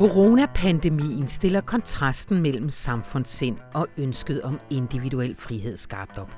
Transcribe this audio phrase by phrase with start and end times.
[0.00, 6.36] Coronapandemien stiller kontrasten mellem samfundssind og ønsket om individuel frihed skarpt op.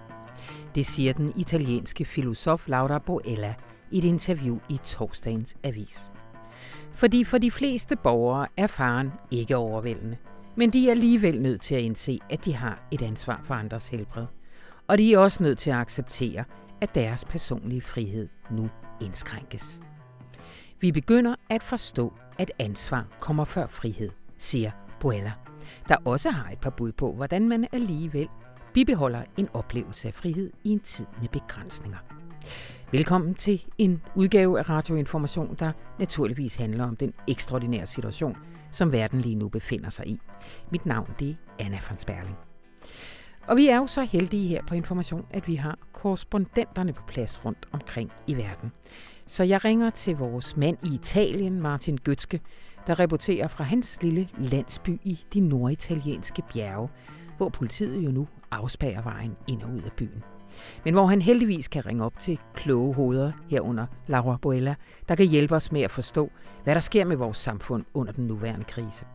[0.74, 3.54] Det siger den italienske filosof Laura Boella
[3.90, 6.10] i et interview i torsdagens avis.
[6.92, 10.16] Fordi for de fleste borgere er faren ikke overvældende,
[10.56, 13.88] men de er alligevel nødt til at indse, at de har et ansvar for andres
[13.88, 14.26] helbred.
[14.86, 16.44] Og de er også nødt til at acceptere,
[16.80, 18.68] at deres personlige frihed nu
[19.00, 19.80] indskrænkes.
[20.80, 25.32] Vi begynder at forstå, at ansvar kommer før frihed, siger Boella,
[25.88, 28.28] der også har et par bud på, hvordan man alligevel
[28.72, 31.98] bibeholder en oplevelse af frihed i en tid med begrænsninger.
[32.92, 38.36] Velkommen til en udgave af Radioinformation, der naturligvis handler om den ekstraordinære situation,
[38.70, 40.20] som verden lige nu befinder sig i.
[40.70, 42.36] Mit navn det er Anna von Sperling.
[43.46, 47.44] Og vi er jo så heldige her på Information, at vi har korrespondenterne på plads
[47.44, 48.72] rundt omkring i verden.
[49.32, 52.40] Så jeg ringer til vores mand i Italien, Martin Gøtske,
[52.86, 56.88] der rapporterer fra hans lille landsby i de norditalienske bjerge,
[57.36, 60.24] hvor politiet jo nu afspærrer vejen ind og ud af byen.
[60.84, 64.74] Men hvor han heldigvis kan ringe op til kloge hoveder herunder Laura Boella,
[65.08, 66.30] der kan hjælpe os med at forstå,
[66.64, 69.06] hvad der sker med vores samfund under den nuværende krise.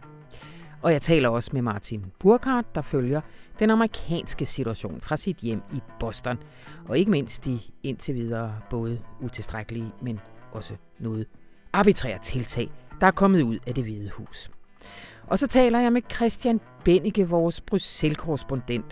[0.82, 3.22] Og jeg taler også med Martin Burkhardt, der følger
[3.60, 6.38] den amerikanske situation fra sit hjem i Boston.
[6.88, 10.20] Og ikke mindst de indtil videre både utilstrækkelige, men
[10.52, 11.26] også noget
[11.74, 12.70] arbitrære tiltag,
[13.02, 14.52] der er kommet ud af det hvide hus.
[15.28, 18.86] Og så taler jeg med Christian Bennike, vores Bruxelles-korrespondent,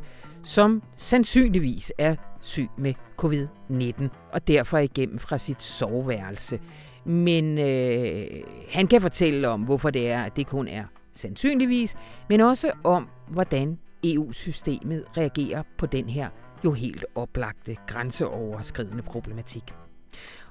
[0.44, 6.60] som sandsynligvis er syg med covid-19 og derfor er igennem fra sit soveværelse.
[7.06, 8.28] Men øh,
[8.70, 10.84] han kan fortælle om, hvorfor det er, at det kun er
[11.16, 11.96] sandsynligvis,
[12.30, 16.30] men også om, hvordan EU-systemet reagerer på den her
[16.66, 19.74] jo helt oplagte grænseoverskridende problematik.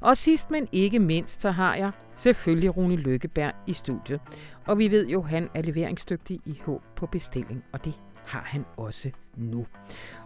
[0.01, 4.21] Og sidst men ikke mindst, så har jeg selvfølgelig Rune Lykkeberg i studiet.
[4.67, 7.95] Og vi ved jo, at han er leveringsdygtig i håb på bestilling, og det
[8.27, 9.67] har han også nu.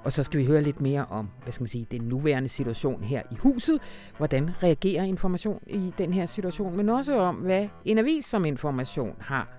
[0.05, 3.03] Og så skal vi høre lidt mere om, hvad skal man sige, den nuværende situation
[3.03, 3.81] her i huset.
[4.17, 9.17] Hvordan reagerer information i den her situation, men også om, hvad en avis som information
[9.21, 9.59] har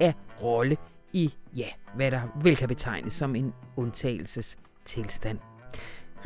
[0.00, 0.76] af rolle
[1.12, 5.38] i, ja, hvad der vel kan betegnes som en undtagelsestilstand.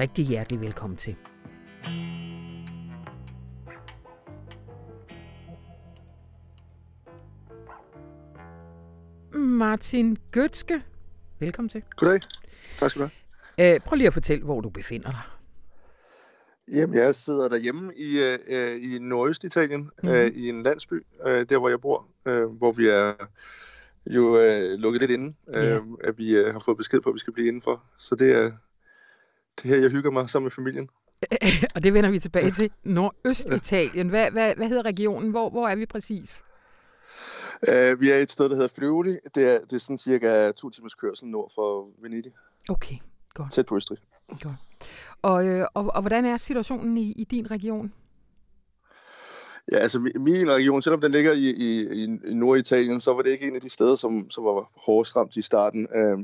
[0.01, 1.17] Rigtig hjertelig velkommen til.
[9.35, 10.83] Martin Gøtske,
[11.39, 11.83] velkommen til.
[11.97, 12.21] Goddag.
[12.77, 13.09] Tak skal du
[13.59, 13.75] have.
[13.75, 15.21] Øh, prøv lige at fortælle, hvor du befinder dig.
[16.69, 18.19] Jamen, jeg sidder derhjemme i,
[18.49, 20.09] øh, i Nordøst-Italien, mm-hmm.
[20.09, 23.15] øh, i en landsby, øh, der hvor jeg bor, øh, hvor vi er
[24.07, 25.83] jo øh, lukket lidt inde, øh, yeah.
[26.05, 27.85] at vi øh, har fået besked på, at vi skal blive indenfor.
[27.99, 28.51] Så det er
[29.63, 30.89] det her, jeg hygger mig sammen med familien.
[31.75, 32.71] og det vender vi tilbage til.
[32.85, 34.09] Nordøst-Italien.
[34.09, 35.31] Hvad, hvad, hvad hedder regionen?
[35.31, 36.43] Hvor, hvor er vi præcis?
[37.69, 39.17] Uh, vi er et sted, der hedder Friuli.
[39.35, 42.33] Det er, det er sådan cirka to timers kørsel nord for Venedig.
[42.69, 42.97] Okay,
[43.35, 43.53] godt.
[43.53, 43.99] Tæt på Østrig.
[44.41, 44.55] Godt.
[45.23, 47.93] Og, øh, og, og hvordan er situationen i, i din region?
[49.73, 53.49] Ja, altså min region, selvom den ligger i, i, i Norditalien, så var det ikke
[53.49, 55.89] en af de steder, som, som var hårdest ramt i starten.
[55.95, 56.19] Uh,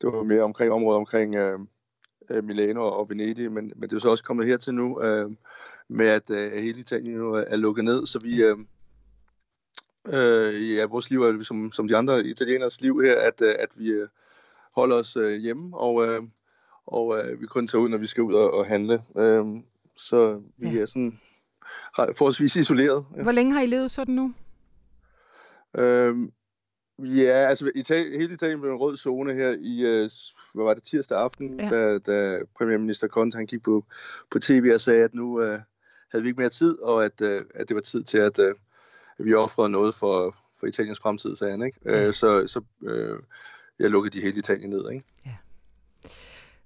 [0.00, 4.10] det var mere omkring området omkring uh, Milano og Venedig, men, men det er så
[4.10, 5.32] også kommet hertil nu, uh,
[5.88, 8.50] med øh, at hele Italien nu er lukket ned, så vi...
[8.50, 8.58] Uh,
[10.08, 13.54] øh, ja, vores liv er som, ligesom, som de andre italieners liv her, at, øh,
[13.58, 13.92] at vi
[14.74, 16.22] holder os øh, hjemme, og, øh,
[16.86, 19.02] og øh, vi kun tager ud, når vi skal ud og, og handle.
[19.18, 19.44] Øh,
[19.96, 20.80] så vi ja.
[20.80, 21.20] er sådan
[21.96, 23.04] forholdsvis isoleret.
[23.16, 23.22] Ja.
[23.22, 24.34] Hvor længe har I levet sådan nu?
[25.76, 26.16] Øh,
[26.98, 30.10] ja, altså Italien, hele Italien blev en rød zone her i, øh,
[30.54, 31.68] hvad var det, tirsdag aften, ja.
[31.68, 33.84] da, da premierminister Conte han gik på,
[34.30, 35.60] på tv og sagde, at nu øh,
[36.10, 38.38] havde vi ikke mere tid, og at, øh, at det var tid til at...
[38.38, 38.54] Øh,
[39.18, 41.62] vi offrede noget for, for Italiens fremtid, sagde han.
[41.62, 41.78] Ikke?
[41.84, 42.06] Ja.
[42.06, 43.18] Øh, så så øh,
[43.78, 44.90] jeg lukkede de hele Italien ned.
[44.90, 45.04] Ikke?
[45.26, 45.34] Ja.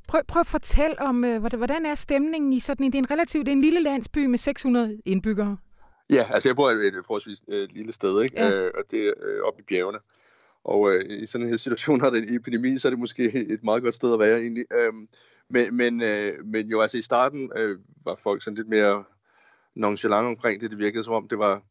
[0.08, 3.10] Prøv, prøv at fortælle om, øh, hvordan er stemningen i sådan en, det er en
[3.10, 5.56] relativt, det er en lille landsby med 600 indbyggere.
[6.10, 8.40] Ja, altså jeg bor i et forholdsvis øh, lille sted, ikke?
[8.40, 8.60] Ja.
[8.60, 9.98] Øh, og det er øh, oppe i bjergene.
[10.64, 13.22] Og øh, i sådan en situation, har det en epidemi, så er det måske
[13.54, 14.64] et meget godt sted at være egentlig.
[14.72, 14.92] Øh,
[15.50, 19.04] men, men, øh, men jo altså i starten øh, var folk sådan lidt mere
[19.74, 20.70] nonchalant omkring det.
[20.70, 21.62] Det virkede som om, det var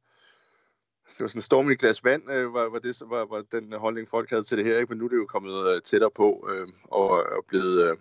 [1.07, 3.43] det var sådan en storm i et glas vand, øh, var, var, det, var, var
[3.51, 4.77] den holdning, folk havde til det her.
[4.77, 4.89] Ikke?
[4.89, 7.97] Men nu er det jo kommet øh, tættere på øh, og, og blevet øh,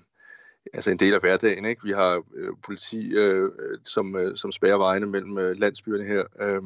[0.74, 1.64] altså en del af hverdagen.
[1.64, 1.84] Ikke?
[1.84, 3.50] Vi har øh, politi, øh,
[3.84, 6.24] som, øh, som spærrer vejene mellem øh, landsbyerne her.
[6.40, 6.62] Øh,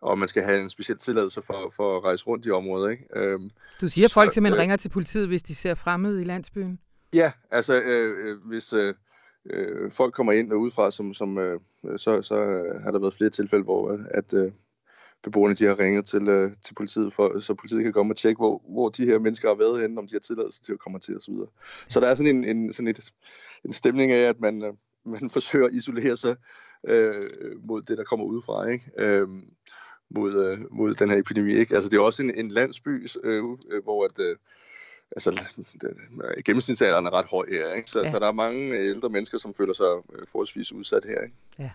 [0.00, 2.90] og man skal have en speciel tilladelse for, for at rejse rundt i området.
[2.90, 3.04] Ikke?
[3.16, 3.40] Øh,
[3.80, 6.78] du siger, at folk simpelthen øh, ringer til politiet, hvis de ser fremmede i landsbyen?
[7.14, 8.72] Ja, altså øh, øh hvis...
[8.72, 8.94] Øh,
[9.50, 11.60] øh, folk kommer ind og udefra, som, som, øh,
[11.96, 12.34] så, så
[12.82, 14.52] har der været flere tilfælde, hvor at, øh,
[15.22, 18.38] beboerne de har ringet til, øh, til politiet, for, så politiet kan komme og tjekke,
[18.38, 20.98] hvor, hvor de her mennesker har været henne, om de har tilladelse til at komme
[20.98, 21.34] til osv.
[21.34, 21.46] Så,
[21.88, 23.10] så der er sådan en, en, sådan et,
[23.64, 24.72] en stemning af, at man, øh,
[25.04, 26.36] man forsøger at isolere sig
[26.88, 27.30] øh,
[27.64, 28.90] mod det, der kommer udefra, ikke?
[28.98, 29.28] Øh,
[30.10, 31.54] mod, øh, mod den her epidemi.
[31.54, 31.74] Ikke?
[31.74, 34.36] Altså, det er også en, en landsby, øh, øh hvor at, øh,
[35.10, 35.40] altså,
[36.44, 37.90] gennemsnitsalderen er ret høj her, ikke?
[37.90, 38.10] Så, ja.
[38.10, 41.22] så der er mange ældre mennesker, som føler sig øh, forholdsvis udsat her.
[41.22, 41.34] Ikke?
[41.58, 41.70] Ja.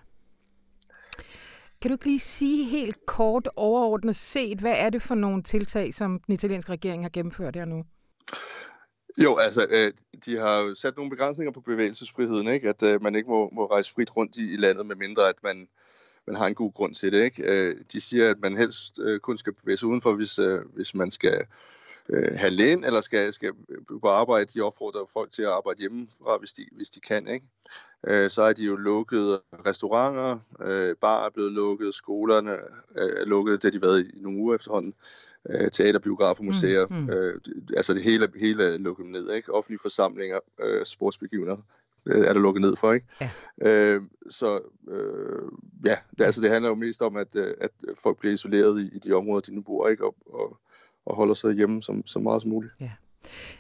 [1.81, 5.94] Kan du ikke lige sige helt kort overordnet set, hvad er det for nogle tiltag,
[5.94, 7.83] som den italienske regering har gennemført her nu?
[9.18, 9.94] Jo, altså, øh,
[10.25, 12.69] de har jo sat nogle begrænsninger på bevægelsesfriheden, ikke?
[12.69, 15.68] at øh, man ikke må, må rejse frit rundt i, i landet, medmindre at man,
[16.28, 17.24] man har en god grund til det.
[17.24, 17.44] Ikke?
[17.44, 20.95] Øh, de siger, at man helst øh, kun skal bevæge sig udenfor, hvis, øh, hvis
[20.95, 21.45] man skal
[22.12, 23.54] øh, have lægen, eller skal, skal
[24.02, 24.46] på arbejde.
[24.46, 27.28] De opfordrer folk til at arbejde hjemmefra, hvis de, hvis de kan.
[27.28, 27.46] Ikke?
[28.08, 32.52] Øh, så er de jo lukket restauranter, øh, bar er blevet lukket, skolerne
[32.96, 34.94] er lukket, det har de været i nogle uger efterhånden.
[35.50, 37.10] Øh, teater, biografer, museer, mm, mm.
[37.10, 37.40] Øh,
[37.78, 39.31] altså det hele, hele er lukket ned.
[39.31, 39.54] Ikke?
[39.54, 41.62] Offentlige forsamlinger, øh, sportsbegivenheder,
[42.06, 43.07] øh, er der lukket ned for, ikke?
[43.22, 43.30] Ja.
[43.62, 44.60] Øh, så
[44.90, 45.52] øh,
[45.86, 48.96] ja, det, altså, det handler jo mest om, at, øh, at folk bliver isoleret i,
[48.96, 50.06] i de områder, de nu bor, ikke?
[50.06, 50.57] Og, og,
[51.06, 52.74] og holder sig hjemme som, så meget som muligt.
[52.81, 52.92] Ja.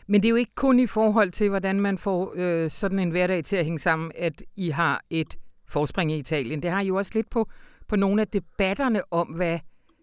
[0.07, 3.09] Men det er jo ikke kun i forhold til, hvordan man får øh, sådan en
[3.09, 6.63] hverdag til at hænge sammen, at I har et forspring i Italien.
[6.63, 7.49] Det har jo også lidt på,
[7.87, 9.59] på nogle af debatterne om, hvad,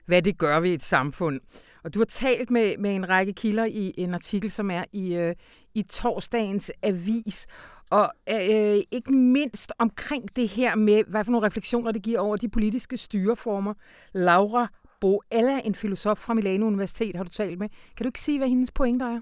[0.06, 1.40] hvad det gør ved et samfund.
[1.84, 5.14] Og du har talt med, med en række kilder i en artikel, som er i,
[5.14, 5.34] øh,
[5.74, 7.46] i torsdagens avis.
[7.90, 12.36] Og øh, ikke mindst omkring det her med, hvad for nogle refleksioner det giver over
[12.36, 13.74] de politiske styreformer.
[14.12, 14.68] Laura
[15.00, 17.68] Boella, en filosof fra Milano Universitet, har du talt med.
[17.68, 19.20] Kan du ikke sige, hvad hendes pointer er?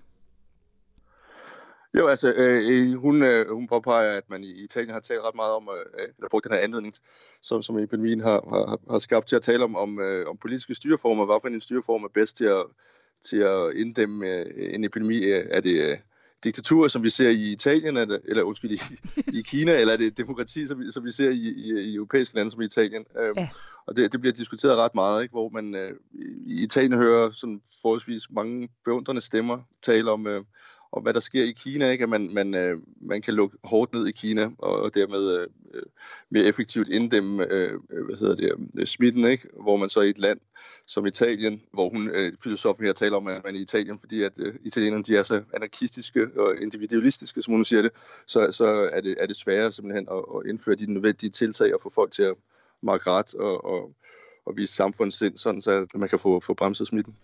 [1.99, 5.34] Jo, altså, øh, øh, hun, øh, hun påpeger, at man i Italien har talt ret
[5.34, 6.94] meget om, øh, øh eller brugt den her anledning,
[7.43, 10.75] som, som epidemien har, har, har skabt til at tale om, om, øh, om politiske
[10.75, 11.26] styreformer.
[11.26, 12.64] Hvad for en styreform er bedst til at,
[13.25, 15.31] til at inddæmme øh, en epidemi?
[15.31, 15.99] Er det øh,
[16.44, 18.80] diktatur, som vi ser i Italien, eller, eller undskyld, i,
[19.38, 22.34] i Kina, eller er det demokrati, som vi, som vi ser i, i, i europæiske
[22.34, 23.04] lande som i Italien?
[23.18, 23.48] Øh, ja.
[23.86, 25.32] Og det, det bliver diskuteret ret meget, ikke?
[25.32, 25.92] hvor man øh,
[26.46, 30.26] i Italien hører sådan forholdsvis mange beundrende stemmer tale om...
[30.26, 30.44] Øh,
[30.96, 32.02] og hvad der sker i Kina, ikke?
[32.02, 35.46] at man, man, øh, man kan lukke hårdt ned i Kina, og, og dermed øh,
[35.75, 35.82] øh
[36.31, 39.48] mere effektivt inddæmme øh, øh hvad hedder det, øh, smitten, ikke?
[39.62, 40.40] hvor man så i et land
[40.87, 44.32] som Italien, hvor hun, øh, filosofen her taler om, at man i Italien, fordi at
[44.37, 47.90] øh, italienerne de er så anarkistiske og individualistiske, som hun siger det,
[48.26, 51.81] så, så er, det, er det sværere simpelthen at, at indføre de nødvendige tiltag og
[51.82, 52.34] få folk til at
[52.82, 53.93] markere ret og, og,
[54.46, 57.16] og vise samfundssind, sådan så at man kan få, få bremset smitten.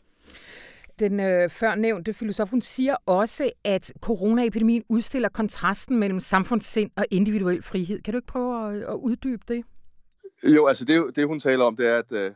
[1.02, 7.06] Den øh, før nævnte filosof, hun siger også, at coronaepidemien udstiller kontrasten mellem samfundssind og
[7.10, 8.02] individuel frihed.
[8.02, 9.64] Kan du ikke prøve at, at uddybe det?
[10.44, 12.30] Jo, altså det, det hun taler om, det er, at, øh,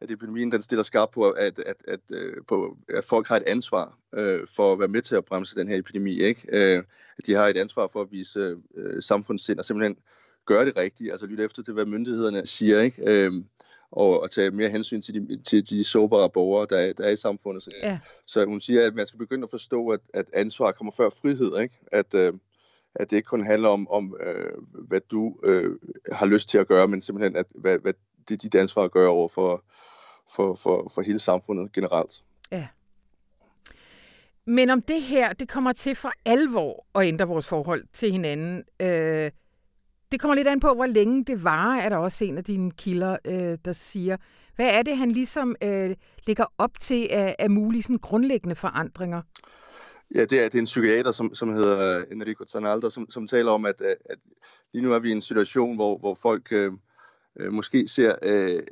[0.00, 3.42] at epidemien den stiller skarpt på, at, at, at, øh, på, at folk har et
[3.46, 6.20] ansvar øh, for at være med til at bremse den her epidemi.
[6.20, 6.42] Ikke?
[6.52, 6.84] Øh,
[7.18, 9.96] at de har et ansvar for at vise øh, samfundssind og simpelthen
[10.46, 12.80] gøre det rigtigt, altså lytte efter til, hvad myndighederne siger.
[12.80, 13.02] Ikke?
[13.06, 13.32] Øh,
[13.92, 17.10] og, at tage mere hensyn til de, til de sårbare borgere, der er, der er
[17.10, 17.68] i samfundet.
[17.82, 17.98] Ja.
[18.26, 21.60] Så hun siger, at man skal begynde at forstå, at, at ansvar kommer før frihed.
[21.60, 21.74] Ikke?
[21.92, 22.32] At, øh,
[22.94, 25.76] at det ikke kun handler om, om øh, hvad du øh,
[26.12, 27.92] har lyst til at gøre, men simpelthen, at, hvad, hvad
[28.28, 29.64] det er dit ansvar at gøre over for,
[30.34, 32.22] for, for, for hele samfundet generelt.
[32.52, 32.68] Ja.
[34.44, 38.64] Men om det her, det kommer til for alvor at ændre vores forhold til hinanden,
[38.80, 39.30] øh,
[40.12, 42.70] det kommer lidt an på, hvor længe det varer, er der også en af dine
[42.70, 44.16] kilder, øh, der siger.
[44.56, 49.22] Hvad er det, han ligesom øh, lægger op til af, af mulige sådan, grundlæggende forandringer?
[50.14, 53.52] Ja, det er, det er en psykiater, som, som hedder Enrico Zanaldo, som, som taler
[53.52, 54.18] om, at, at
[54.72, 56.52] lige nu er vi i en situation, hvor, hvor folk...
[56.52, 56.72] Øh,
[57.36, 58.62] øh, måske ser øh,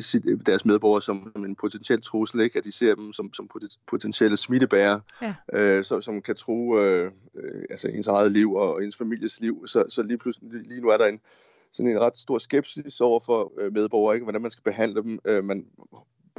[0.00, 2.58] sit, deres medborgere som, en potentiel trussel, ikke?
[2.58, 3.50] at de ser dem som, som
[3.86, 5.34] potentielle smittebærere, ja.
[5.52, 9.66] øh, som, som kan tro øh, øh, altså ens eget liv og ens families liv.
[9.66, 11.20] Så, så lige pludselig lige nu er der en
[11.72, 14.24] sådan en ret stor skepsis over for øh, medborgere, ikke?
[14.24, 15.18] hvordan man skal behandle dem.
[15.24, 15.66] Øh, man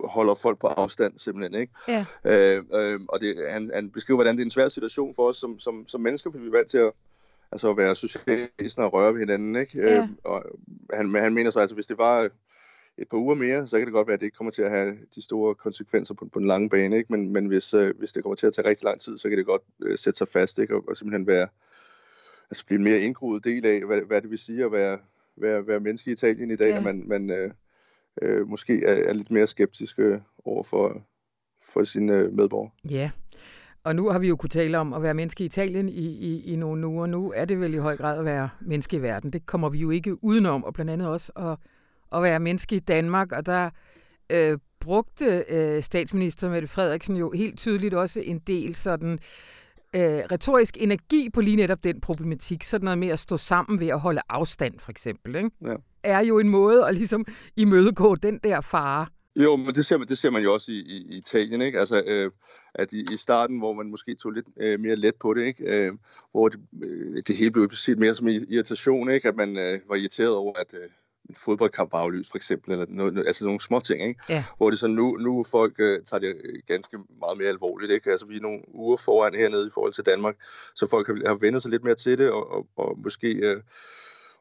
[0.04, 1.62] holder folk på afstand simpelthen.
[1.62, 1.74] Ikke?
[1.88, 2.06] Ja.
[2.26, 5.38] Øh, øh, og det, han, han beskriver, hvordan det er en svær situation for os
[5.38, 6.92] som, som, som mennesker, fordi vi er vant til at
[7.52, 9.56] altså at være socialt og røre ved hinanden.
[9.56, 9.78] Ikke?
[9.78, 10.02] Ja.
[10.02, 10.46] Øh, og
[10.94, 12.30] han, han mener så, altså hvis det var
[12.98, 14.72] et par uger mere, så kan det godt være, at det ikke kommer til at
[14.72, 16.98] have de store konsekvenser på, på den lange bane.
[16.98, 17.12] Ikke?
[17.12, 19.38] Men, men hvis, øh, hvis det kommer til at tage rigtig lang tid, så kan
[19.38, 20.76] det godt øh, sætte sig fast ikke?
[20.76, 21.48] Og, og simpelthen være,
[22.50, 25.00] altså blive en mere indgroet del af, hvad, hvad det vil sige at være,
[25.36, 26.78] være, være menneske i Italien i dag, ja.
[26.78, 27.52] at man, man øh,
[28.22, 30.00] øh, måske er, er lidt mere skeptisk
[30.46, 31.02] over for,
[31.62, 32.72] for sine øh, medborgere.
[32.90, 33.12] Ja,
[33.84, 36.54] og nu har vi jo kunnet tale om at være menneske i Italien i, i,
[36.54, 37.06] i nogle uger.
[37.06, 39.34] Nu er det vel i høj grad at være menneske i verden.
[39.34, 41.58] Det kommer vi jo ikke udenom, og blandt andet også at,
[42.18, 43.32] at være menneske i Danmark.
[43.32, 43.70] Og der
[44.30, 49.20] øh, brugte øh, statsminister Mette Frederiksen jo helt tydeligt også en del sådan
[49.96, 52.64] øh, retorisk energi på lige netop den problematik.
[52.64, 55.36] Sådan noget med at stå sammen ved at holde afstand, for eksempel.
[55.36, 55.52] Ikke?
[55.66, 55.74] Ja.
[56.04, 59.06] Er jo en måde at ligesom imødegå den der fare.
[59.44, 61.80] Jo, men det ser man, det ser man jo også i, i, i Italien, ikke?
[61.80, 62.32] Altså, øh,
[62.76, 65.64] at i, i starten, hvor man måske tog lidt øh, mere let på det, ikke?
[65.64, 65.94] Øh,
[66.32, 69.28] hvor det, øh, det hele blev set mere som irritation, ikke?
[69.28, 70.90] At man øh, var irriteret over, at øh,
[71.30, 74.22] en fodboldkamp var aflyst, for eksempel, eller noget, altså nogle små ting, ikke?
[74.30, 74.44] Ja.
[74.58, 76.36] Hvor det så nu, nu folk øh, tager det
[76.68, 78.12] ganske meget mere alvorligt, ikke?
[78.12, 80.36] Altså, vi er nogle uger foran hernede i forhold til Danmark,
[80.76, 83.28] så folk har, har vendt sig lidt mere til det, og, og, og måske...
[83.28, 83.62] Øh,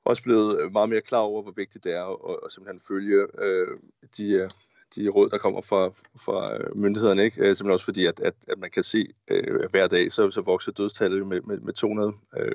[0.05, 3.69] også blevet meget mere klar over, hvor vigtigt det er at, at simpelthen følge øh,
[4.17, 4.49] de, øh,
[4.95, 5.88] de råd, der kommer fra,
[6.25, 7.25] fra øh, myndighederne.
[7.25, 7.40] Ikke?
[7.40, 10.40] Øh, simpelthen også fordi, at, at, at man kan se øh, hver dag, så, så
[10.40, 12.52] vokser dødstallet med, med, med 200 øh,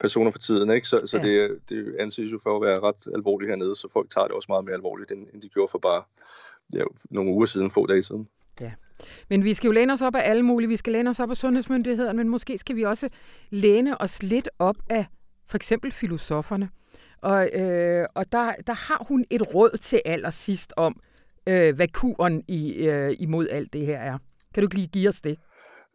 [0.00, 0.70] personer for tiden.
[0.70, 0.88] Ikke?
[0.88, 1.22] Så, så ja.
[1.22, 4.46] det, det anses jo for at være ret alvorligt hernede, så folk tager det også
[4.48, 6.02] meget mere alvorligt, end, end de gjorde for bare
[6.72, 8.28] ja, nogle uger siden, få dage siden.
[8.60, 8.72] Ja.
[9.28, 10.68] Men vi skal jo læne os op af alle mulige.
[10.68, 13.08] Vi skal læne os op af sundhedsmyndighederne, men måske skal vi også
[13.50, 15.06] læne os lidt op af
[15.46, 16.70] for eksempel filosoferne.
[17.20, 21.00] Og, øh, og der, der har hun et råd til allersidst om,
[21.48, 24.18] øh, hvad kuren i, øh, imod alt det her er.
[24.54, 25.36] Kan du lige give os det?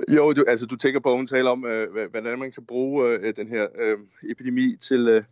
[0.09, 3.09] Jo, du, altså du tænker på, at hun taler om, øh, hvordan man kan bruge
[3.09, 3.97] øh, den her øh,
[4.29, 5.07] epidemi til...
[5.07, 5.23] Øh,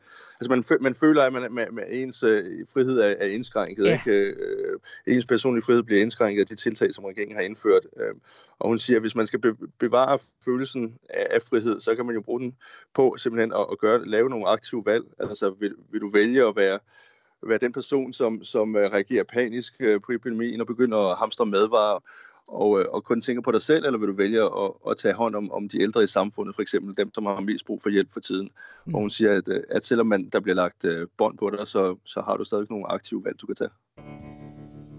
[0.42, 3.86] altså man, man føler, at man, man, man ens øh, frihed er, er indskrænket.
[3.86, 3.94] Ja.
[3.94, 4.12] Ikke?
[4.12, 7.88] Øh, ens personlige frihed bliver indskrænket af de tiltag, som regeringen har indført.
[7.98, 8.16] Øh,
[8.60, 12.06] og hun siger, at hvis man skal be, bevare følelsen af, af frihed, så kan
[12.06, 12.56] man jo bruge den
[12.94, 15.06] på simpelthen at, at gøre, lave nogle aktive valg.
[15.20, 16.80] Altså vil, vil du vælge at være
[17.48, 21.45] være den person, som, som øh, reagerer panisk øh, på epidemien og begynder at hamstre
[21.45, 22.03] madvarer
[22.50, 25.13] og, øh, og kun tænker på dig selv, eller vil du vælge at, at tage
[25.13, 27.89] hånd om, om de ældre i samfundet, for eksempel dem, som har mest brug for
[27.89, 28.50] hjælp for tiden.
[28.86, 28.95] Mm.
[28.95, 30.86] Og hun siger, at, at selvom man, der bliver lagt
[31.17, 33.69] bånd på dig, så, så har du stadig nogle aktive valg, du kan tage.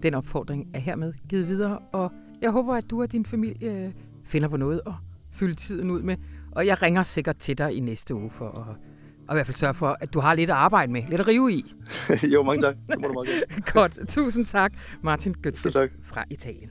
[0.03, 3.93] Den opfordring er hermed givet videre, og jeg håber, at du og din familie
[4.25, 4.93] finder på noget at
[5.31, 6.17] fylde tiden ud med.
[6.51, 8.92] Og jeg ringer sikkert til dig i næste uge for at
[9.27, 11.27] og i hvert fald sørge for, at du har lidt at arbejde med, lidt at
[11.27, 11.73] rive i.
[12.33, 12.75] jo, mange tak.
[12.89, 14.09] Det må du meget Godt.
[14.09, 16.69] Tusind tak, Martin Gøtske fra Italien.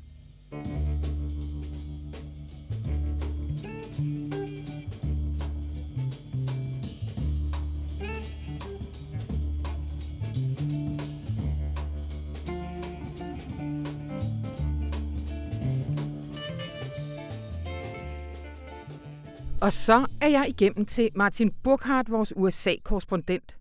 [19.63, 23.57] Og så er jeg igennem til Martin Burkhardt, vores USA-korrespondent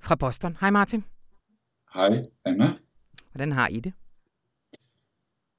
[0.00, 0.56] fra Boston.
[0.60, 1.04] Hej Martin.
[1.94, 2.70] Hej Anna.
[3.32, 3.92] Hvordan har I det?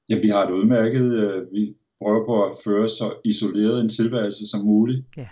[0.08, 1.14] Ja, vi har det udmærket.
[1.14, 5.06] Øh, vi prøver på at føre så isoleret en tilværelse som muligt.
[5.16, 5.28] Ja.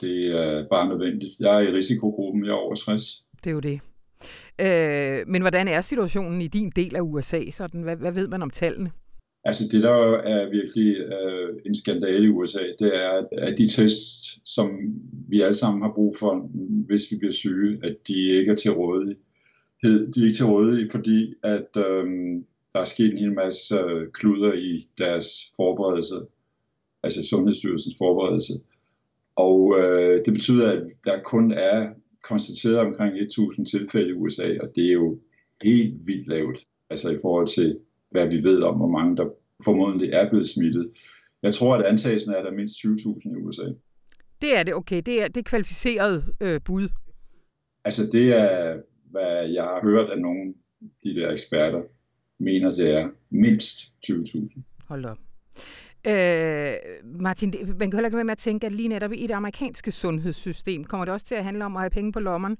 [0.00, 1.32] Det er bare nødvendigt.
[1.40, 3.24] Jeg er i risikogruppen, jeg er over 60.
[3.44, 3.80] Det er jo det.
[4.58, 7.50] Øh, men hvordan er situationen i din del af USA?
[7.50, 8.90] Sådan, hvad, hvad ved man om tallene?
[9.48, 14.38] Altså det, der er virkelig øh, en skandale i USA, det er, at de tests,
[14.44, 14.70] som
[15.28, 16.50] vi alle sammen har brug for,
[16.86, 20.12] hvis vi bliver syge, at de ikke er til rådighed.
[20.12, 22.06] De er ikke til rådighed, fordi at øh,
[22.72, 25.26] der er sket en hel masse øh, kluder i deres
[25.56, 26.20] forberedelse,
[27.02, 28.52] altså Sundhedsstyrelsens forberedelse.
[29.36, 31.88] Og øh, det betyder, at der kun er
[32.22, 35.18] konstateret omkring 1.000 tilfælde i USA, og det er jo
[35.62, 37.78] helt vildt lavt, altså i forhold til
[38.10, 39.26] hvad vi ved om, hvor mange der
[39.64, 40.90] formodentlig er blevet smittet.
[41.42, 43.62] Jeg tror, at antagelsen er, at der er mindst 20.000 i USA.
[44.40, 45.02] Det er det, okay.
[45.06, 46.88] Det er, det er kvalificeret øh, bud.
[47.84, 51.82] Altså det er, hvad jeg har hørt af nogle af de der eksperter,
[52.38, 54.60] mener det er mindst 20.000.
[54.88, 55.18] Hold op.
[56.06, 56.74] Øh,
[57.04, 59.92] Martin, man kan heller ikke være med at tænke, at lige netop i det amerikanske
[59.92, 62.56] sundhedssystem kommer det også til at handle om at have penge på lommeren.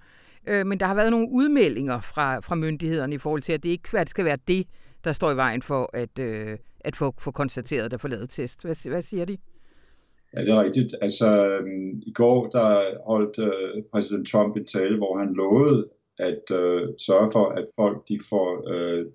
[0.47, 3.69] Øh, men der har været nogle udmeldinger fra, fra myndighederne i forhold til, at det
[3.69, 4.67] ikke skal være det,
[5.09, 8.63] der står i vejen for at, øh, at få, få konstateret der få lavet test.
[8.65, 9.37] Hvad, hvad siger de?
[10.35, 10.95] Ja, det er rigtigt.
[11.01, 12.69] Altså, øhm, i går der
[13.07, 15.89] holdt øh, præsident Trump en tale, hvor han lovede
[16.19, 19.07] at øh, sørge for, at folk de får øh,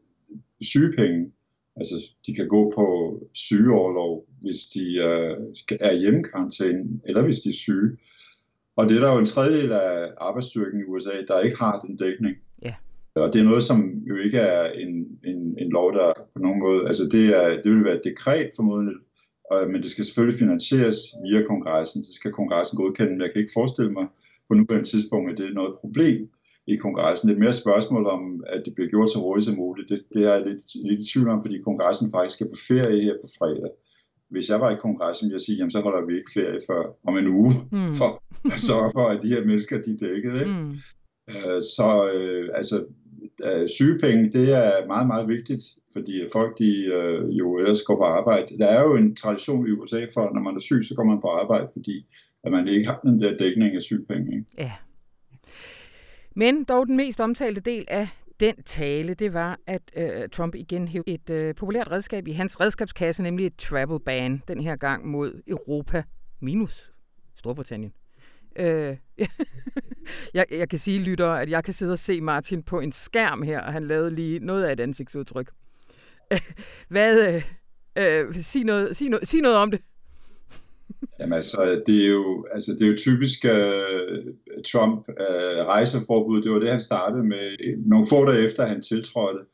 [0.61, 1.31] sygepenge.
[1.75, 1.95] Altså,
[2.25, 2.87] de kan gå på
[3.33, 5.37] sygeoverlov, hvis de øh,
[5.79, 7.97] er i hjemmekarantæne, eller hvis de er syge.
[8.75, 11.97] Og det er der jo en tredjedel af arbejdsstyrken i USA, der ikke har den
[11.97, 12.35] dækning.
[13.15, 13.79] Og det er noget, som
[14.09, 14.93] jo ikke er en,
[15.23, 18.49] en, en lov, der på nogen måde, altså det, er, det vil være et dekret
[18.55, 18.95] formodentlig,
[19.51, 22.01] og, men det skal selvfølgelig finansieres via kongressen.
[22.01, 24.07] Det skal kongressen godkende, men jeg kan ikke forestille mig
[24.47, 26.29] på nuværende tidspunkt, at det er noget problem
[26.67, 27.29] i kongressen.
[27.29, 29.89] Det er mere spørgsmål om, at det bliver gjort så hurtigt som muligt.
[29.89, 33.01] Det, det er jeg lidt, lidt i tvivl om, fordi kongressen faktisk skal på ferie
[33.01, 33.71] her på fredag.
[34.29, 36.83] Hvis jeg var i kongressen, ville jeg sige, jamen så holder vi ikke ferie før
[37.07, 37.93] om en uge, mm.
[37.99, 38.09] for
[38.53, 40.33] at sørge for, at de her mennesker de er dækket.
[40.41, 40.55] Ikke?
[40.63, 40.75] Mm.
[41.33, 42.85] Øh, så øh, altså,
[43.43, 48.03] øh, sygepenge, det er meget, meget vigtigt, fordi folk de øh, jo ellers går på
[48.03, 48.57] arbejde.
[48.57, 51.03] Der er jo en tradition i USA for, at når man er syg, så går
[51.03, 52.05] man på arbejde, fordi
[52.43, 54.35] at man ikke har den der dækning af sygepenge.
[54.37, 54.45] Ikke?
[54.57, 54.71] Ja.
[56.35, 58.07] Men dog den mest omtalte del af
[58.39, 62.59] den tale, det var, at øh, Trump igen hævde et øh, populært redskab i hans
[62.59, 66.03] redskabskasse, nemlig et travel ban, den her gang mod Europa
[66.39, 66.91] minus
[67.35, 67.93] Storbritannien.
[68.55, 68.97] Øh,
[70.33, 73.41] jeg, jeg kan sige, lytter, at jeg kan sidde og se Martin på en skærm
[73.41, 75.51] her, og han lavede lige noget af et ansigtsudtryk.
[76.93, 77.43] Hvad, øh,
[77.97, 79.81] øh, sig, noget, sig, noget, sig noget om det.
[81.19, 84.33] Jamen altså, det er jo, altså, det er jo typisk uh,
[84.71, 86.41] Trump uh, rejseforbud.
[86.41, 89.45] Det var det, han startede med nogle få dage efter, han tiltrådte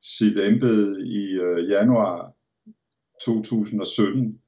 [0.00, 2.32] sit embede i uh, januar
[3.24, 4.40] 2017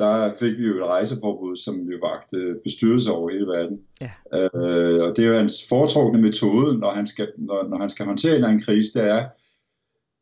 [0.00, 3.78] der fik vi jo et rejseforbud, som jo vagte bestyrelse over hele verden.
[4.00, 4.10] Ja.
[4.34, 8.06] Øh, og det er jo hans foretrukne metode, når han skal, når, når han skal
[8.06, 9.22] håndtere en krise, det er,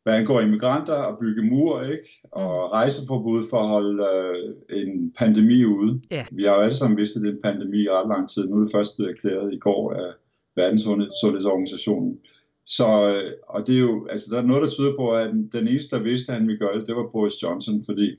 [0.03, 2.21] hvad angår immigranter og bygge mur, ikke?
[2.31, 2.71] Og mm.
[2.71, 6.01] rejseforbud for at holde øh, en pandemi ude.
[6.11, 6.25] Ja.
[6.31, 8.47] Vi har jo alle sammen vidst, at det er en pandemi i ret lang tid.
[8.47, 10.11] Nu er det først blevet erklæret i går af
[10.55, 12.19] Verdenssundhedsorganisationen.
[12.65, 15.67] Så, øh, og det er jo, altså der er noget, der tyder på, at den
[15.67, 18.15] eneste, der vidste, at han ville gøre det, det var Boris Johnson, fordi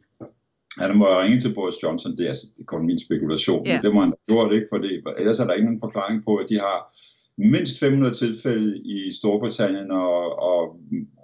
[0.79, 3.95] han må ringe til Boris Johnson, det er, altså, det kun min spekulation, men det
[3.95, 4.67] må han have gjort, ikke?
[4.71, 6.95] For det, ellers er der ingen forklaring på, at de har
[7.39, 10.81] mindst 500 tilfælde i Storbritannien og, og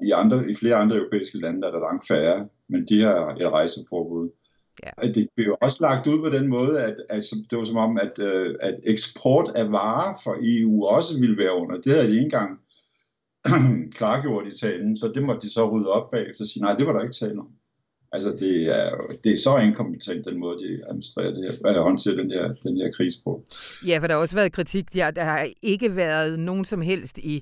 [0.06, 3.36] i, andre, i flere andre europæiske lande, der er der langt færre, men de har
[3.40, 4.30] et rejseforbud.
[4.84, 5.08] Ja.
[5.08, 7.98] Det blev jo også lagt ud på den måde, at, at det var som om,
[7.98, 11.76] at, øh, at eksport af varer for EU også ville være under.
[11.80, 12.58] Det havde de ikke engang
[13.98, 16.86] klargjort i talen, så det måtte de så rydde op bag og sige, nej, det
[16.86, 17.48] var der ikke tale om.
[18.16, 18.90] Altså det er,
[19.24, 22.76] det er så inkompetent, den måde, de administrerer det her, hvad håndterer den her, den
[22.76, 23.44] her krise på.
[23.86, 24.96] Ja, for der har også været kritik.
[24.96, 27.36] Ja, der har ikke været nogen som helst i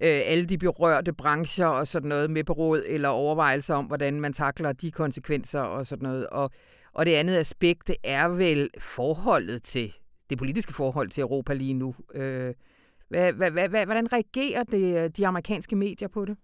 [0.00, 4.32] øh, alle de berørte brancher og sådan noget med råd eller overvejelser om, hvordan man
[4.32, 6.26] takler de konsekvenser og sådan noget.
[6.26, 6.50] Og,
[6.92, 9.92] og det andet aspekt, er vel forholdet til,
[10.30, 11.94] det politiske forhold til Europa lige nu.
[12.14, 12.54] Øh,
[13.08, 16.36] hvad, hvad, hvad, hvordan reagerer det, øh, de amerikanske medier på det?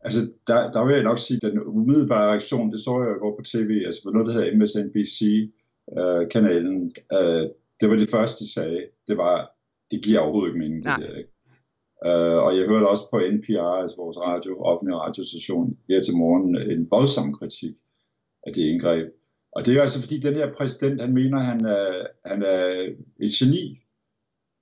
[0.00, 3.30] Altså, der, der vil jeg nok sige, at den umiddelbare reaktion, det så jeg jo
[3.30, 8.52] på tv, altså på noget, der hedder MSNBC-kanalen, øh, øh, det var det første, de
[8.52, 9.50] sagde, det var,
[9.90, 11.30] det giver overhovedet ikke mening, det der, ikke?
[12.06, 16.56] Uh, og jeg hørte også på NPR, altså vores radio, offentlige radiostation, her til morgen,
[16.56, 17.74] en voldsom kritik
[18.46, 19.08] af det indgreb.
[19.52, 22.86] Og det er altså fordi, den her præsident, han mener, han er, han er
[23.20, 23.78] et geni,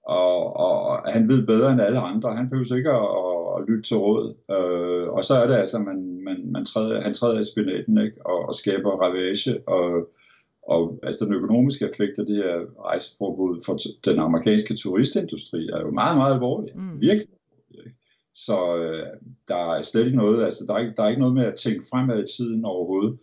[0.07, 2.37] og, og han ved bedre end alle andre.
[2.37, 3.34] Han behøver ikke at, at
[3.69, 4.35] lytte til råd.
[4.51, 8.27] Øh, og så er det altså, man, man, man træder, han træder i spinaten ikke?
[8.27, 9.69] Og, og skaber ravage.
[9.69, 10.09] Og,
[10.69, 15.91] og altså den økonomiske effekt af det her rejseforbud for den amerikanske turistindustri er jo
[15.91, 16.71] meget, meget alvorlig.
[16.77, 17.01] Mm.
[17.01, 17.29] Virkelig.
[18.35, 19.07] Så øh,
[19.49, 21.87] der er slet ikke noget, altså der er der er ikke noget med at tænke
[21.91, 23.19] fremad i tiden overhovedet.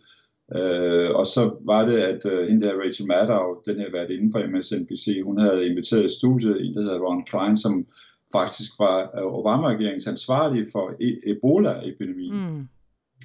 [0.56, 4.32] Øh, og så var det, at øh, hende der Rachel Maddow, den her været inde
[4.32, 7.86] på MSNBC, hun havde inviteret i studiet en, der hedder Ron Klein, som
[8.32, 12.68] faktisk var øh, Obama-regeringens ansvarlige for e- Ebola-epidemien, mm.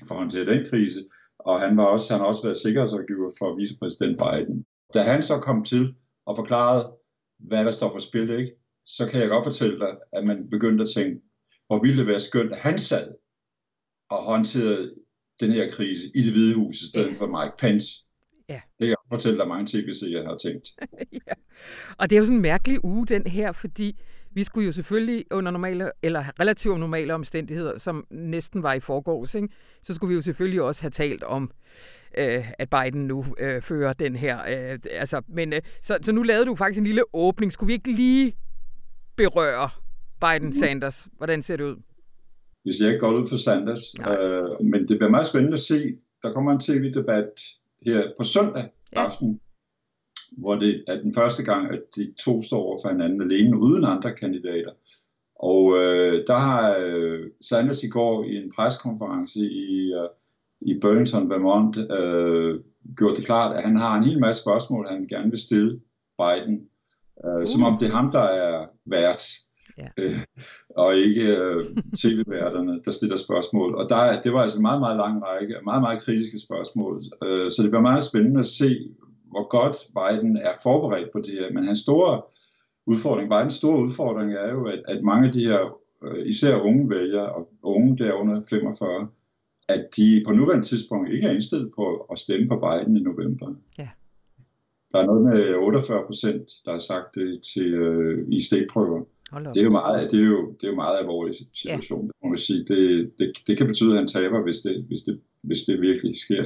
[0.07, 0.99] for at håndtere den krise.
[1.39, 4.65] Og han, var også, han har også været sikkerhedsrådgiver for vicepræsident Biden.
[4.93, 6.91] Da han så kom til og forklarede,
[7.39, 8.51] hvad der står på spil, ikke,
[8.85, 11.21] så kan jeg godt fortælle dig, at man begyndte at tænke,
[11.67, 13.15] hvor ville det være skønt, at han sad
[14.09, 14.95] og håndterede
[15.39, 17.17] den her krise i det hvide hus, i stedet ja.
[17.17, 17.93] for Mike Pence.
[18.49, 18.61] Ja.
[18.79, 20.69] Det kan jeg fortælle dig mange tv-serier har tænkt.
[21.27, 21.33] ja.
[21.97, 24.01] Og det er jo sådan en mærkelig uge, den her, fordi
[24.38, 29.36] vi skulle jo selvfølgelig under normale, eller relativt normale omstændigheder, som næsten var i forgårs,
[29.36, 29.50] ikke?
[29.84, 31.52] så skulle vi jo selvfølgelig også have talt om,
[32.17, 34.38] øh, at Biden nu øh, fører den her.
[34.38, 37.52] Øh, altså, men, øh, så, så nu lavede du faktisk en lille åbning.
[37.52, 38.36] Skulle vi ikke lige
[39.15, 39.69] berøre
[40.26, 41.08] Biden-Sanders?
[41.17, 41.76] Hvordan ser det ud?
[42.63, 45.97] Vi ser ikke godt ud for Sanders, øh, men det bliver meget spændende at se.
[46.23, 47.30] Der kommer en tv-debat
[47.86, 49.39] her på søndag aften,
[50.31, 53.85] hvor det er den første gang, at de to står over for hinanden alene, uden
[53.85, 54.71] andre kandidater.
[55.39, 60.09] Og øh, der har øh, Sanders i går i en preskonference i, øh,
[60.61, 62.59] i Burlington, Vermont, øh,
[62.97, 65.79] gjort det klart, at han har en hel masse spørgsmål, han gerne vil stille
[66.19, 66.55] Biden.
[67.25, 67.45] Øh, uh.
[67.45, 69.21] Som om det er ham, der er vært.
[69.77, 69.87] Ja.
[69.99, 70.19] Øh,
[70.69, 71.65] og ikke øh,
[71.97, 73.75] tv-værterne, der stiller spørgsmål.
[73.75, 77.03] Og der, det var altså en meget, meget lang række, meget, meget kritiske spørgsmål.
[77.23, 78.89] Øh, så det bliver meget spændende at se,
[79.31, 81.53] hvor godt Biden er forberedt på det her.
[81.53, 82.21] Men hans store
[82.85, 86.89] udfordring, Bidens store udfordring er jo, at, at mange af de her, øh, især unge
[86.89, 89.07] vælgere, og unge der under 45,
[89.69, 93.55] at de på nuværende tidspunkt ikke er indstillet på at stemme på Biden i november.
[93.79, 93.89] Ja.
[94.91, 99.03] Der er noget med 48 procent, der har sagt det til, øh, i stikprøver.
[99.53, 102.11] det er jo meget, det er jo, det er jo meget alvorlig situation, ja.
[102.23, 102.59] må man sige.
[102.59, 106.19] Det, det, det kan betyde, at han taber, hvis det, hvis det, hvis det virkelig
[106.19, 106.43] sker.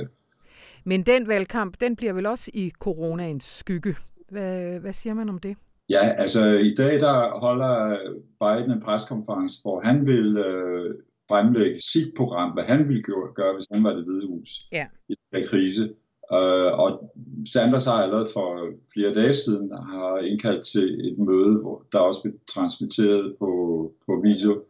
[0.84, 3.96] Men den valgkamp, den bliver vel også i coronaens skygge.
[4.30, 5.56] Hvad, hvad siger man om det?
[5.90, 7.98] Ja, altså i dag der holder
[8.42, 10.96] Biden en preskonference, hvor han vil øh,
[11.30, 14.86] fremlægge sit program, hvad han ville gøre, hvis han var det hvide hus ja.
[15.10, 15.94] i den krise.
[16.38, 17.14] Uh, og
[17.54, 18.48] Sanders har allerede for
[18.94, 23.50] flere dage siden har indkaldt til et møde, hvor der også blev transmitteret på,
[24.06, 24.64] på video,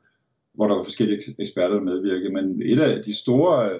[0.53, 2.33] hvor der var forskellige eksperter, der medvirkede.
[2.33, 3.79] Men et af de store,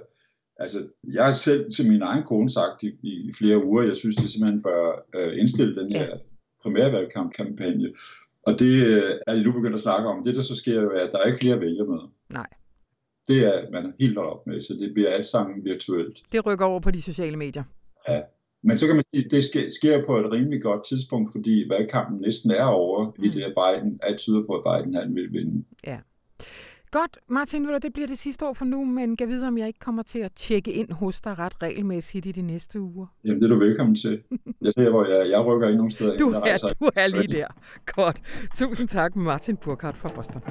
[0.62, 4.15] altså jeg har selv til min egen kone sagt i, i flere uger, jeg synes,
[4.15, 6.17] det simpelthen bør uh, indstille den her
[6.63, 7.89] primærvalgkampagne.
[8.43, 10.24] Og det uh, er de nu begyndt at snakke om.
[10.24, 12.13] Det, der så sker, er, at der er ikke flere vælgermøder.
[12.30, 12.47] Nej
[13.28, 16.24] det er man helt holdt op med, så det bliver alt sammen virtuelt.
[16.32, 17.63] Det rykker over på de sociale medier.
[18.08, 18.21] Ja,
[18.63, 21.65] men så kan man sige, at det sker, sker på et rimelig godt tidspunkt, fordi
[21.69, 23.24] valgkampen næsten er over, mm.
[23.24, 25.63] i det at Biden, alt tyder på, at Biden han vil vinde.
[25.88, 25.97] Ja.
[26.92, 29.80] Godt, Martin, det bliver det sidste år for nu, men kan vide, om jeg ikke
[29.80, 33.06] kommer til at tjekke ind hos dig ret regelmæssigt i de næste uger.
[33.26, 34.22] Jamen, det er du velkommen til.
[34.62, 36.18] Jeg ser, hvor jeg, jeg rykker ikke nogen steder.
[36.24, 37.48] Du, er, du er lige der.
[37.86, 38.22] Godt.
[38.56, 40.42] Tusind tak, Martin Burkhardt fra Boston.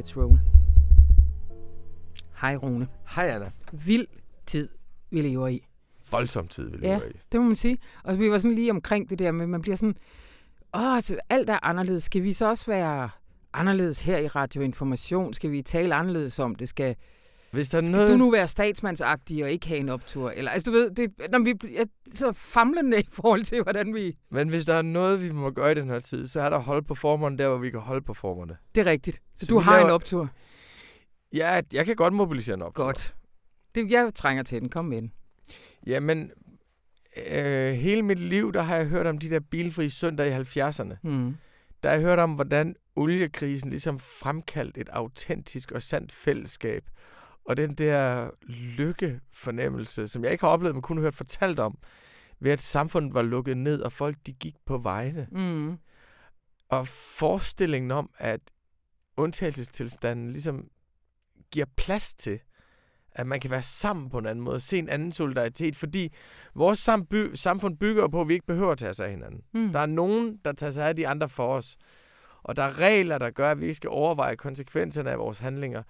[0.00, 0.38] Let's roll.
[2.40, 2.88] Hej Rune.
[3.14, 3.50] Hej Anna.
[3.72, 4.06] Vild
[4.46, 4.68] tid,
[5.10, 5.66] vi lever i.
[6.10, 7.12] Voldsom tid, vi lever ja, i.
[7.32, 7.78] det må man sige.
[8.04, 9.94] Og vi var sådan lige omkring det der med, man bliver sådan,
[10.74, 12.04] åh, alt er anderledes.
[12.04, 13.10] Skal vi så også være
[13.52, 15.34] anderledes her i Radioinformation?
[15.34, 16.68] Skal vi tale anderledes om det?
[16.68, 16.96] Skal,
[17.50, 18.08] hvis der er skal noget...
[18.08, 20.30] du nu være statsmandsagtig og ikke have en optur?
[20.30, 21.84] Eller, altså du ved, det, når vi er
[22.14, 24.16] så famlende i forhold til, hvordan vi...
[24.30, 26.58] Men hvis der er noget, vi må gøre i den her tid, så er der
[26.58, 28.56] hold på formerne der, hvor vi kan holde på formerne.
[28.74, 29.22] Det er rigtigt.
[29.34, 29.84] Så, så du har laver...
[29.84, 30.28] en optur?
[31.34, 32.84] Ja, jeg kan godt mobilisere en optur.
[32.84, 33.14] Godt.
[33.74, 34.68] Det, jeg trænger til den.
[34.68, 35.12] Kom med den.
[35.86, 36.30] Jamen,
[37.30, 40.94] øh, hele mit liv, der har jeg hørt om de der bilfri søndag i 70'erne.
[41.02, 41.36] Mm.
[41.82, 46.84] Der har jeg hørt om, hvordan oliekrisen ligesom fremkaldte et autentisk og sandt fællesskab
[47.44, 48.30] og den der
[48.76, 51.78] lykkefornemmelse, som jeg ikke har oplevet, men kun hørt fortalt om,
[52.40, 55.26] ved at samfundet var lukket ned, og folk de gik på vejene.
[55.30, 55.78] Mm.
[56.68, 58.40] Og forestillingen om, at
[59.16, 60.68] undtagelsestilstanden ligesom
[61.52, 62.40] giver plads til,
[63.12, 66.14] at man kan være sammen på en anden måde, se en anden solidaritet, fordi
[66.54, 66.78] vores
[67.34, 69.40] samfund bygger på, at vi ikke behøver at tage os af hinanden.
[69.54, 69.72] Mm.
[69.72, 71.76] Der er nogen, der tager sig af de andre for os.
[72.42, 75.82] Og der er regler, der gør, at vi ikke skal overveje konsekvenserne af vores handlinger.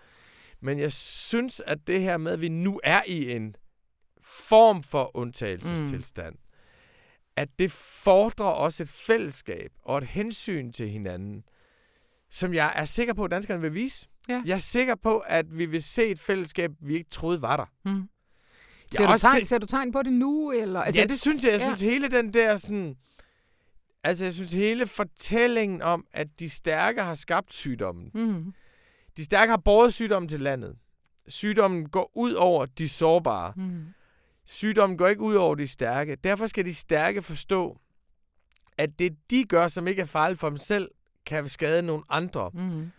[0.62, 3.56] Men jeg synes, at det her med, at vi nu er i en
[4.22, 6.40] form for undtagelsestilstand, mm.
[7.36, 11.44] at det fordrer også et fællesskab og et hensyn til hinanden,
[12.30, 14.08] som jeg er sikker på, at danskerne vil vise.
[14.28, 14.42] Ja.
[14.46, 17.90] Jeg er sikker på, at vi vil se et fællesskab, vi ikke troede var der.
[17.92, 18.08] Mm.
[18.92, 19.48] Ser, du tegn, se...
[19.48, 20.52] ser du tegn på det nu?
[20.52, 20.80] Eller?
[20.80, 21.52] Altså, ja, det synes jeg.
[21.52, 21.66] Jeg ja.
[21.66, 22.96] synes hele den der sådan...
[24.04, 28.10] Altså, jeg synes hele fortællingen om, at de stærke har skabt sygdommen.
[28.14, 28.54] Mm.
[29.16, 30.76] De stærke har båret sygdommen til landet.
[31.28, 33.52] Sygdommen går ud over de sårbare.
[33.56, 33.86] Mm.
[34.44, 36.16] Sygdommen går ikke ud over de stærke.
[36.24, 37.80] Derfor skal de stærke forstå,
[38.78, 40.90] at det de gør, som ikke er farligt for dem selv,
[41.26, 42.50] kan skade nogle andre.
[42.54, 42.90] Mm.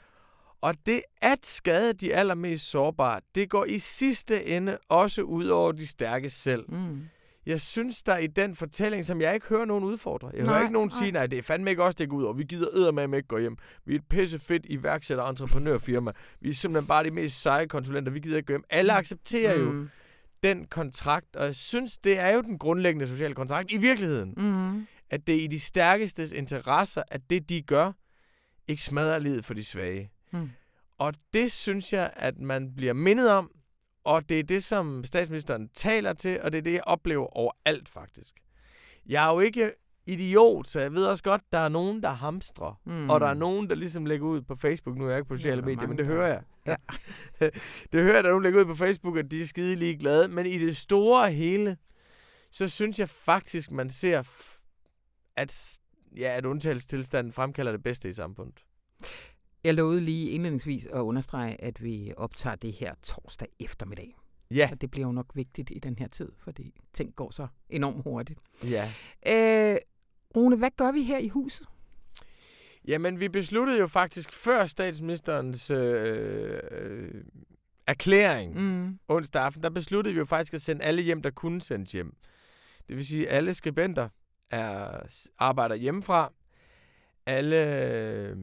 [0.61, 5.71] Og det at skade de allermest sårbare, det går i sidste ende også ud over
[5.71, 6.65] de stærke selv.
[6.71, 7.07] Mm
[7.45, 10.31] jeg synes, der i den fortælling, som jeg ikke hører nogen udfordre.
[10.33, 10.99] Jeg nej, hører ikke nogen nej.
[11.03, 12.33] sige, nej, det er fandme ikke også, det går ud over.
[12.33, 13.57] Vi gider med ikke gå hjem.
[13.85, 16.11] Vi er et pisse fedt iværksætter entreprenørfirma.
[16.41, 18.11] Vi er simpelthen bare de mest seje konsulenter.
[18.11, 18.63] Vi gider ikke gå hjem.
[18.69, 19.81] Alle accepterer mm.
[19.81, 19.87] jo
[20.43, 24.33] den kontrakt, og jeg synes, det er jo den grundlæggende sociale kontrakt i virkeligheden.
[24.37, 24.87] Mm.
[25.09, 27.91] At det er i de stærkestes interesser, at det, de gør,
[28.67, 30.11] ikke smadrer livet for de svage.
[30.31, 30.49] Mm.
[30.97, 33.51] Og det synes jeg, at man bliver mindet om,
[34.03, 37.89] og det er det, som statsministeren taler til, og det er det, jeg oplever overalt
[37.89, 38.35] faktisk.
[39.05, 39.71] Jeg er jo ikke
[40.05, 42.81] idiot, så jeg ved også godt, der er nogen, der hamstrer.
[42.85, 43.09] Mm.
[43.09, 44.97] Og der er nogen, der ligesom lægger ud på Facebook.
[44.97, 46.43] Nu er jeg ikke på sociale ja, medier, men det hører jeg.
[46.67, 46.75] Ja.
[47.91, 49.97] det hører jeg, der er nogen, lægger ud på Facebook, at de er skide lige
[49.97, 50.27] glade.
[50.27, 51.77] Men i det store hele,
[52.51, 54.23] så synes jeg faktisk, man ser,
[55.35, 55.79] at,
[56.17, 58.63] ja, at undtagelsestilstanden fremkalder det bedste i samfundet.
[59.63, 64.15] Jeg lovede lige indledningsvis at understrege, at vi optager det her torsdag eftermiddag.
[64.51, 64.69] Ja.
[64.71, 68.03] Og det bliver jo nok vigtigt i den her tid, fordi ting går så enormt
[68.03, 68.39] hurtigt.
[68.63, 68.91] Ja.
[69.27, 69.77] Øh,
[70.35, 71.67] Rune, hvad gør vi her i huset?
[72.87, 77.23] Jamen, vi besluttede jo faktisk før statsministerens øh, øh,
[77.87, 78.99] erklæring mm.
[79.07, 82.15] onsdag aften, der besluttede vi jo faktisk at sende alle hjem, der kunne sendes hjem.
[82.87, 84.09] Det vil sige, at alle skribenter
[84.49, 85.01] er,
[85.37, 86.33] arbejder hjemmefra.
[87.25, 88.37] Alle øh,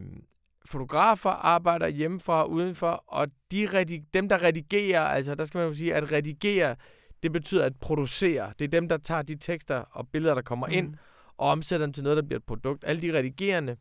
[0.71, 5.75] fotografer arbejder hjemmefra udenfor, og de redig- dem, der redigerer, altså der skal man jo
[5.75, 6.77] sige, at redigere,
[7.23, 8.53] det betyder at producere.
[8.59, 10.73] Det er dem, der tager de tekster og billeder, der kommer mm.
[10.73, 10.95] ind,
[11.37, 12.85] og omsætter dem til noget, der bliver et produkt.
[12.87, 13.77] Alle de redigerende,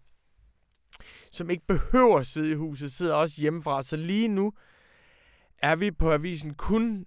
[1.31, 3.83] som ikke behøver at sidde i huset, sidder også hjemmefra.
[3.83, 4.53] Så lige nu
[5.57, 7.05] er vi på avisen kun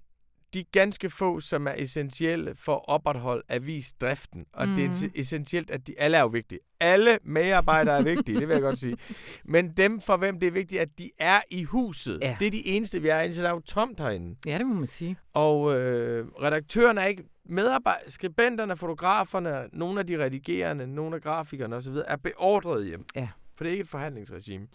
[0.54, 4.46] de ganske få, som er essentielle for at opretholde avisdriften.
[4.52, 4.74] Og mm.
[4.74, 5.12] det er mhm.
[5.14, 6.60] essentielt, at de alle er jo vigtige.
[6.80, 8.96] Alle medarbejdere er vigtige, det vil jeg godt sige.
[9.44, 12.18] Men dem, for hvem det er vigtigt, at de er i huset.
[12.22, 12.36] Ja.
[12.40, 14.36] Det er de eneste, vi er inde, så der er jo tomt herinde.
[14.46, 15.16] Ja, det må man sige.
[15.32, 21.76] Og øh, redaktørerne er ikke medarbejdere, skribenterne, fotograferne, nogle af de redigerende, nogle af grafikerne
[21.76, 21.94] osv.
[22.06, 23.04] er beordret hjem.
[23.16, 23.28] Ja.
[23.56, 24.66] For det er ikke et forhandlingsregime.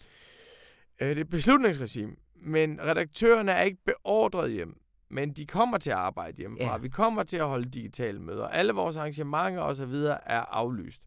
[1.01, 2.11] Øh, det er et beslutningsregime.
[2.35, 4.75] Men redaktørerne er ikke beordret hjem
[5.09, 6.71] men de kommer til at arbejde hjemmefra.
[6.71, 6.77] Ja.
[6.77, 8.47] Vi kommer til at holde digitale møder.
[8.47, 9.93] Alle vores arrangementer osv.
[10.25, 11.01] er aflyst.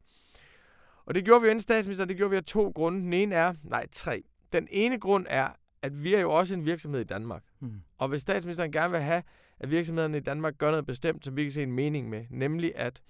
[1.06, 3.00] Og det gjorde vi inden statsminister, det gjorde vi af to grunde.
[3.00, 4.22] Den ene er, nej, tre.
[4.52, 5.48] Den ene grund er,
[5.82, 7.42] at vi er jo også en virksomhed i Danmark.
[7.60, 7.72] Mm.
[7.98, 9.22] Og hvis statsministeren gerne vil have,
[9.60, 12.72] at virksomhederne i Danmark gør noget bestemt, som vi kan se en mening med, nemlig
[12.76, 13.02] at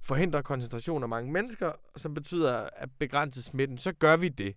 [0.00, 4.56] forhindre koncentration af mange mennesker, som betyder at begrænse smitten, så gør vi det.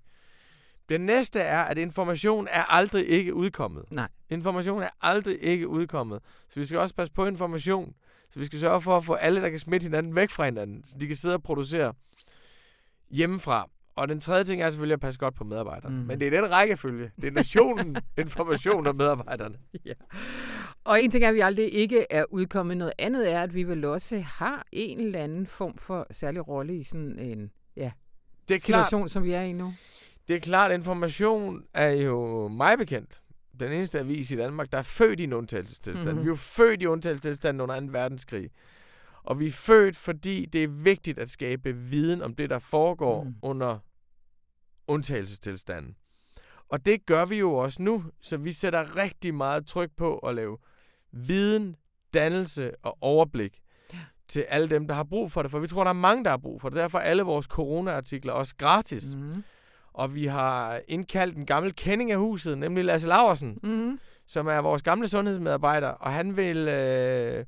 [0.92, 3.84] Den næste er, at information er aldrig ikke udkommet.
[3.92, 4.08] Nej.
[4.30, 6.20] Information er aldrig ikke udkommet.
[6.50, 7.94] Så vi skal også passe på information.
[8.30, 10.84] Så vi skal sørge for at få alle, der kan smitte hinanden væk fra hinanden,
[10.86, 11.94] så de kan sidde og producere
[13.12, 13.70] hjemmefra.
[13.96, 15.96] Og den tredje ting er selvfølgelig at passe godt på medarbejderne.
[15.96, 16.04] Mm.
[16.04, 17.12] Men det er den rækkefølge.
[17.22, 19.56] Det er nationen, information og medarbejderne.
[19.86, 19.94] Ja.
[20.84, 22.78] Og en ting er, at vi aldrig ikke er udkommet.
[22.78, 26.78] Noget andet er, at vi vel også har en eller anden form for særlig rolle
[26.78, 27.92] i sådan en ja,
[28.48, 29.12] det er situation, klart.
[29.12, 29.74] som vi er i nu.
[30.32, 33.22] Det er klart, at information er jo mig bekendt.
[33.60, 36.08] Den eneste avis i Danmark, der er født i en undtagelsestilstand.
[36.08, 36.24] Mm-hmm.
[36.24, 37.86] Vi er jo født i undtagelsestilstand under 2.
[37.90, 38.50] verdenskrig.
[39.24, 43.24] Og vi er født, fordi det er vigtigt at skabe viden om det, der foregår
[43.24, 43.36] mm.
[43.42, 43.80] under
[44.88, 45.96] undtagelsestilstanden.
[46.70, 50.36] Og det gør vi jo også nu, så vi sætter rigtig meget tryk på at
[50.36, 50.58] lave
[51.12, 51.76] viden,
[52.14, 53.60] dannelse og overblik
[53.94, 54.00] ja.
[54.28, 55.52] til alle dem, der har brug for det.
[55.52, 56.76] For vi tror, der er mange, der har brug for det.
[56.76, 59.16] Derfor er alle vores corona-artikler også gratis.
[59.16, 59.44] Mm
[59.94, 64.00] og vi har indkaldt en gammel kending af huset, nemlig Lasse Laversen, mm.
[64.28, 67.46] som er vores gamle sundhedsmedarbejder, og han vil øh,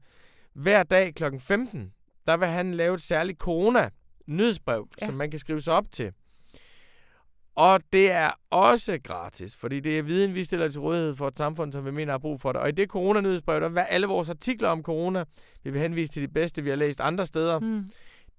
[0.54, 1.24] hver dag kl.
[1.40, 1.94] 15,
[2.28, 5.06] der vil han lave et særligt corona-nyhedsbrev, ja.
[5.06, 6.12] som man kan skrive sig op til.
[7.56, 11.38] Og det er også gratis, fordi det er viden, vi stiller til rådighed for et
[11.38, 12.62] samfund, som vi mener har brug for det.
[12.62, 15.24] Og i det corona-nyhedsbrev, der vil alle vores artikler om corona,
[15.64, 17.60] vi vil henvise til de bedste, vi har læst andre steder.
[17.60, 17.86] Mm.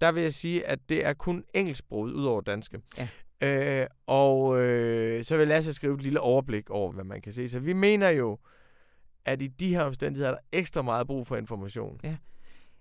[0.01, 2.81] Der vil jeg sige, at det er kun engelsksproget ud over danske.
[2.99, 3.09] Ja.
[3.41, 7.49] Øh, og øh, så vil Lasse skrive et lille overblik over, hvad man kan se.
[7.49, 8.39] Så vi mener jo,
[9.25, 12.01] at i de her omstændigheder er der ekstra meget brug for information.
[12.05, 12.17] Ja.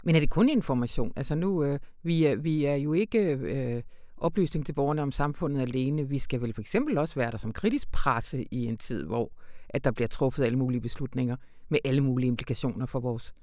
[0.04, 1.13] Men er det kun information?
[1.16, 3.84] Altså nu, øh, vi, er, vi er jo ikke øh,
[4.18, 6.10] oplysning til borgerne om samfundet alene.
[6.10, 9.32] Vi skal vel for eksempel også være der som kritisk presse i en tid, hvor
[9.70, 11.36] at der bliver truffet alle mulige beslutninger
[11.70, 13.34] med alle mulige implikationer for vores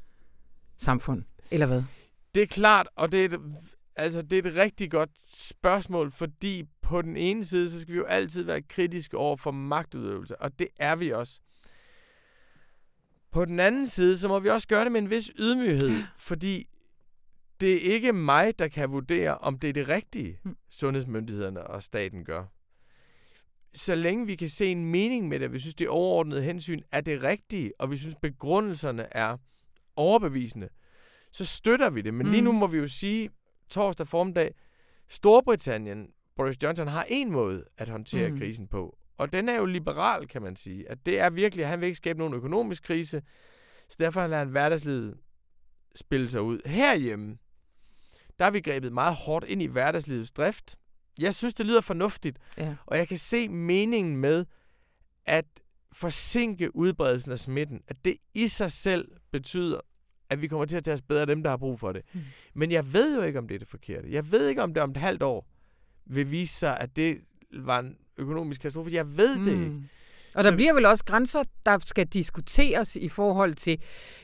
[0.77, 1.23] samfund.
[1.51, 1.83] Eller hvad?
[2.35, 3.41] Det er klart, og det er et,
[3.97, 7.99] altså, det er et rigtig godt spørgsmål, fordi på den ene side, så skal vi
[7.99, 11.41] jo altid være kritiske over for magtudøvelse, og det er vi også.
[13.31, 16.69] På den anden side, så må vi også gøre det med en vis ydmyghed, fordi
[17.61, 20.57] det er ikke mig, der kan vurdere, om det er det rigtige, mm.
[20.69, 22.45] sundhedsmyndighederne og staten gør.
[23.75, 27.01] Så længe vi kan se en mening med det, vi synes, det overordnede hensyn er
[27.01, 29.37] det rigtige, og vi synes, begrundelserne er
[29.97, 30.69] overbevisende,
[31.33, 32.15] så støtter vi det.
[32.15, 32.33] Men mm.
[32.33, 33.31] lige nu må vi jo sige,
[33.69, 34.55] torsdag formiddag,
[35.09, 36.09] Storbritannien
[36.41, 38.39] Boris Johnson har en måde at håndtere mm.
[38.39, 38.99] krisen på.
[39.19, 40.91] Og den er jo liberal, kan man sige.
[40.91, 43.23] At det er virkelig, at han vil ikke skabe nogen økonomisk krise,
[43.89, 45.17] så derfor lader han hverdagslivet
[45.95, 46.61] spille sig ud.
[46.67, 47.39] Herhjemme,
[48.39, 50.77] der er vi grebet meget hårdt ind i hverdagslivets drift.
[51.19, 52.77] Jeg synes, det lyder fornuftigt, ja.
[52.87, 54.45] og jeg kan se meningen med
[55.27, 55.47] at
[55.93, 59.81] forsinke udbredelsen af smitten, at det i sig selv betyder,
[60.31, 62.03] at vi kommer til at tage os bedre af dem, der har brug for det.
[62.13, 62.21] Mm.
[62.55, 64.13] Men jeg ved jo ikke, om det er det forkerte.
[64.13, 65.50] Jeg ved ikke, om det om et halvt år
[66.11, 67.19] vil vise sig, at det
[67.53, 68.91] var en økonomisk katastrofe.
[68.93, 69.45] Jeg ved mm.
[69.45, 69.73] det ikke.
[70.35, 73.79] Og der bliver vel også grænser, der skal diskuteres i forhold til,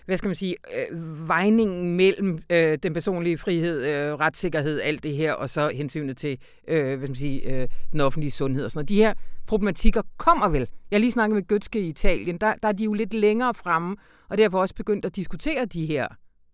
[0.06, 5.16] hvad skal man sige, øh, vejningen mellem øh, den personlige frihed, øh, retssikkerhed, alt det
[5.16, 8.70] her, og så hensynet til, øh, hvad skal man sige, øh, den offentlige sundhed og
[8.70, 8.88] sådan noget.
[8.88, 9.14] De her
[9.46, 10.68] problematikker kommer vel.
[10.90, 13.96] Jeg lige snakket med Götzke i Italien, der, der er de jo lidt længere fremme,
[14.28, 16.08] og derfor også begyndt at diskutere de her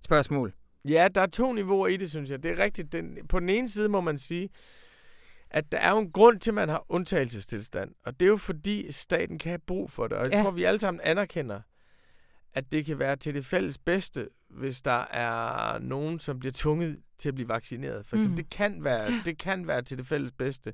[0.05, 0.53] spørgsmål.
[0.88, 2.42] Ja, der er to niveauer i det, synes jeg.
[2.42, 2.92] Det er rigtigt.
[2.92, 4.49] Den, på den ene side må man sige,
[5.53, 7.95] at der er jo en grund til, at man har undtagelsestilstand.
[8.05, 10.19] Og det er jo fordi, staten kan have brug for det.
[10.19, 10.43] Og jeg ja.
[10.43, 11.61] tror, vi alle sammen anerkender,
[12.55, 17.01] at det kan være til det fælles bedste, hvis der er nogen, som bliver tvunget
[17.19, 18.07] til at blive vaccineret.
[18.07, 18.45] For eksempel, mm.
[18.45, 20.73] det, kan være, det kan være til det fælles bedste.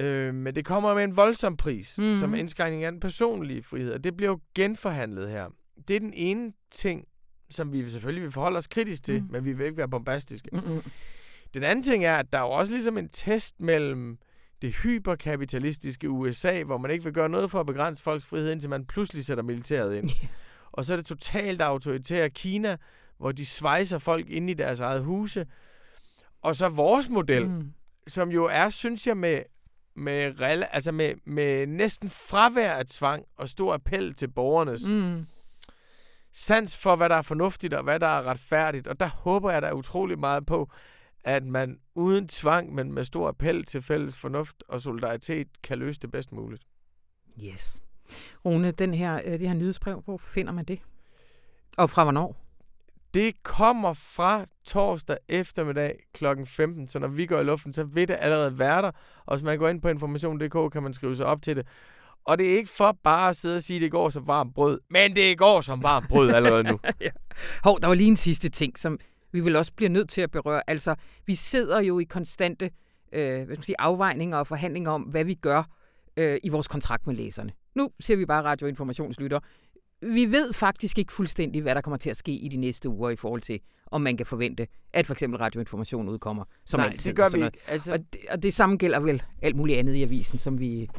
[0.00, 2.14] Øh, men det kommer med en voldsom pris, mm.
[2.14, 5.48] som indskrænkning af den personlige frihed, og det bliver jo genforhandlet her.
[5.88, 7.04] Det er den ene ting,
[7.50, 9.28] som vi selvfølgelig vil forholde os kritisk til, mm.
[9.30, 10.50] men vi vil ikke være bombastiske.
[10.52, 10.82] Mm-hmm.
[11.54, 14.18] Den anden ting er, at der er jo også ligesom en test mellem
[14.62, 18.70] det hyperkapitalistiske USA, hvor man ikke vil gøre noget for at begrænse folks frihed, indtil
[18.70, 20.10] man pludselig sætter militæret ind.
[20.10, 20.30] Yeah.
[20.72, 22.76] Og så er det totalt autoritære Kina,
[23.18, 25.46] hvor de svejser folk ind i deres eget huse.
[26.42, 27.72] Og så vores model, mm.
[28.08, 29.42] som jo er, synes jeg, med,
[29.96, 30.34] med,
[30.72, 35.26] altså med, med næsten fravær af tvang og stor appel til borgernes mm.
[36.32, 38.86] sans for, hvad der er fornuftigt og hvad der er retfærdigt.
[38.86, 40.70] Og der håber jeg da utrolig meget på,
[41.28, 46.00] at man uden tvang, men med stor appel til fælles fornuft og solidaritet, kan løse
[46.00, 46.62] det bedst muligt.
[47.44, 47.82] Yes.
[48.44, 50.80] Rune, den her, øh, det her nyhedsbrev, hvor finder man det?
[51.76, 52.36] Og fra hvornår?
[53.14, 56.24] Det kommer fra torsdag eftermiddag kl.
[56.44, 58.90] 15, så når vi går i luften, så vil det allerede være der.
[59.26, 61.66] Og hvis man går ind på information.dk, kan man skrive sig op til det.
[62.24, 64.54] Og det er ikke for bare at sidde og sige, at det går som varmt
[64.54, 66.80] brød, men det går som varmt brød allerede nu.
[67.00, 67.10] ja.
[67.64, 68.98] Hov, der var lige en sidste ting, som
[69.32, 70.62] vi vil også blive nødt til at berøre.
[70.66, 70.94] Altså,
[71.26, 72.70] vi sidder jo i konstante
[73.12, 75.62] øh, hvad skal man sige, afvejninger og forhandlinger om, hvad vi gør
[76.16, 77.52] øh, i vores kontrakt med læserne.
[77.74, 79.40] Nu ser vi bare radioinformationslytter.
[80.02, 83.10] Vi ved faktisk ikke fuldstændig, hvad der kommer til at ske i de næste uger
[83.10, 86.44] i forhold til, om man kan forvente, at for eksempel radioinformation udkommer.
[86.64, 87.58] Som Nej, altid, det gør vi ikke.
[87.66, 87.92] Altså...
[87.92, 90.90] Og, det, og det samme gælder vel alt muligt andet i avisen, som vi...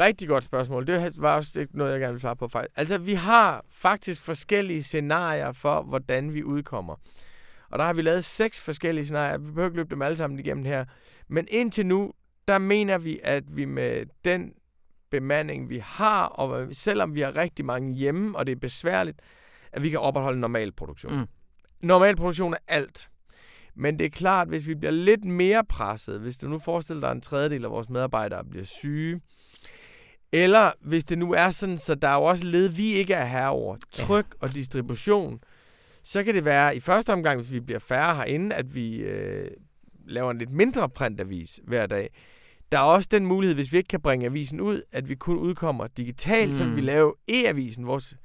[0.00, 0.86] Rigtig godt spørgsmål.
[0.86, 2.48] Det var også ikke noget, jeg gerne vil svare på.
[2.76, 6.96] Altså, vi har faktisk forskellige scenarier for, hvordan vi udkommer.
[7.74, 9.38] Og der har vi lavet seks forskellige scenarier.
[9.38, 10.84] Vi behøver ikke løbe dem alle sammen igennem her.
[11.28, 12.12] Men indtil nu,
[12.48, 14.52] der mener vi, at vi med den
[15.10, 19.20] bemanding, vi har, og selvom vi har rigtig mange hjemme, og det er besværligt,
[19.72, 21.18] at vi kan opretholde normal produktion.
[21.18, 21.26] Mm.
[21.80, 23.10] Normal produktion er alt.
[23.74, 27.10] Men det er klart, hvis vi bliver lidt mere presset, hvis du nu forestiller dig,
[27.10, 29.20] at en tredjedel af vores medarbejdere bliver syge,
[30.32, 33.24] eller hvis det nu er sådan, så der er jo også led, vi ikke er
[33.24, 34.46] her over, tryk ja.
[34.46, 35.40] og distribution,
[36.04, 39.50] så kan det være i første omgang, hvis vi bliver færre herinde, at vi øh,
[40.06, 42.10] laver en lidt mindre printavis hver dag.
[42.72, 45.38] Der er også den mulighed, hvis vi ikke kan bringe avisen ud, at vi kun
[45.38, 46.54] udkommer digitalt, mm.
[46.54, 48.16] så vi laver e-avisen, vores,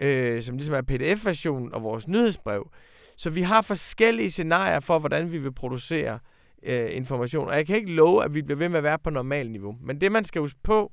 [0.00, 2.70] øh, som ligesom er pdf-versionen og vores nyhedsbrev.
[3.16, 6.18] Så vi har forskellige scenarier for, hvordan vi vil producere
[6.62, 7.48] øh, information.
[7.48, 9.76] Og jeg kan ikke love, at vi bliver ved med at være på normal niveau.
[9.82, 10.92] Men det, man skal huske på,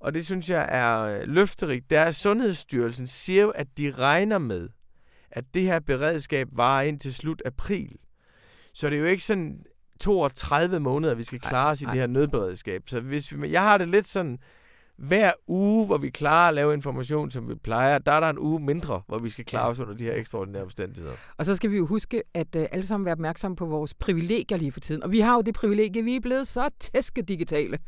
[0.00, 4.38] og det synes jeg er øh, løfterigt, det er, at Sundhedsstyrelsen siger at de regner
[4.38, 4.68] med,
[5.30, 7.96] at det her beredskab varer ind til slut april.
[8.74, 9.64] Så det er jo ikke sådan
[10.00, 12.82] 32 måneder, vi skal klare os i det her nødberedskab.
[12.86, 14.38] Så hvis vi, jeg har det lidt sådan,
[15.00, 18.38] hver uge, hvor vi klarer at lave information, som vi plejer, der er der en
[18.38, 21.14] uge mindre, hvor vi skal klare os under de her ekstraordinære omstændigheder.
[21.36, 24.58] Og så skal vi jo huske, at uh, alle sammen være opmærksomme på vores privilegier
[24.58, 25.02] lige for tiden.
[25.02, 27.78] Og vi har jo det privilegie, vi er blevet så tæske digitale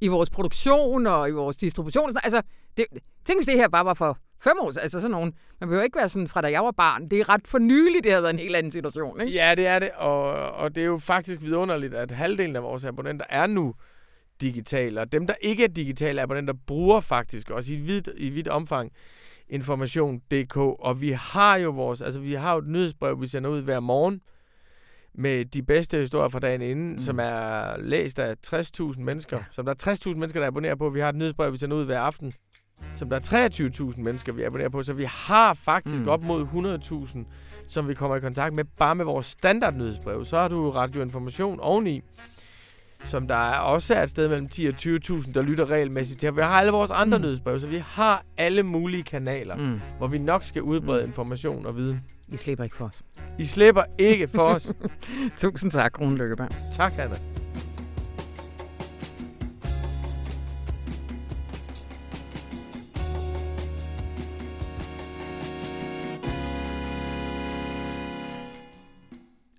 [0.00, 2.16] i vores produktion og i vores distribution.
[2.22, 2.42] Altså,
[2.76, 2.86] det,
[3.24, 5.34] tænk hvis det her bare var for fem år, altså sådan nogen.
[5.60, 7.08] Man behøver ikke være sådan fra da jeg var barn.
[7.08, 9.32] Det er ret for nyligt, det har været en helt anden situation, ikke?
[9.32, 12.84] Ja, det er det, og, og det er jo faktisk vidunderligt, at halvdelen af vores
[12.84, 13.74] abonnenter er nu
[14.40, 18.48] digitale, og dem, der ikke er digitale abonnenter, bruger faktisk også i vidt, i vidt
[18.48, 18.92] omfang
[19.48, 23.62] information.dk, og vi har jo vores, altså vi har jo et nyhedsbrev, vi sender ud
[23.62, 24.20] hver morgen,
[25.14, 26.98] med de bedste historier fra dagen inden, mm.
[26.98, 29.36] som er læst af 60.000 mennesker.
[29.36, 29.44] Ja.
[29.50, 30.90] Som der er 60.000 mennesker, der abonnerer på.
[30.90, 32.32] Vi har et nyhedsbrev, vi sender ud hver aften
[32.96, 33.48] som der er
[33.90, 34.82] 23.000 mennesker, vi abonnerer på.
[34.82, 36.08] Så vi har faktisk mm.
[36.08, 36.46] op mod
[37.14, 37.18] 100.000,
[37.66, 40.24] som vi kommer i kontakt med, bare med vores standardnyhedsbrev.
[40.24, 42.02] Så har du radioinformation oveni,
[43.04, 46.36] som der er også er et sted mellem 10 og 20.000, der lytter regelmæssigt til.
[46.36, 47.24] Vi har alle vores andre mm.
[47.24, 49.80] nyhedsbrev, så vi har alle mulige kanaler, mm.
[49.98, 51.08] hvor vi nok skal udbrede mm.
[51.08, 52.00] information og viden.
[52.28, 53.02] I slipper ikke for os.
[53.38, 54.74] I slipper ikke for os.
[55.38, 56.50] Tusind tak, Rune Lykkeberg.
[56.72, 57.41] Tak, Anna.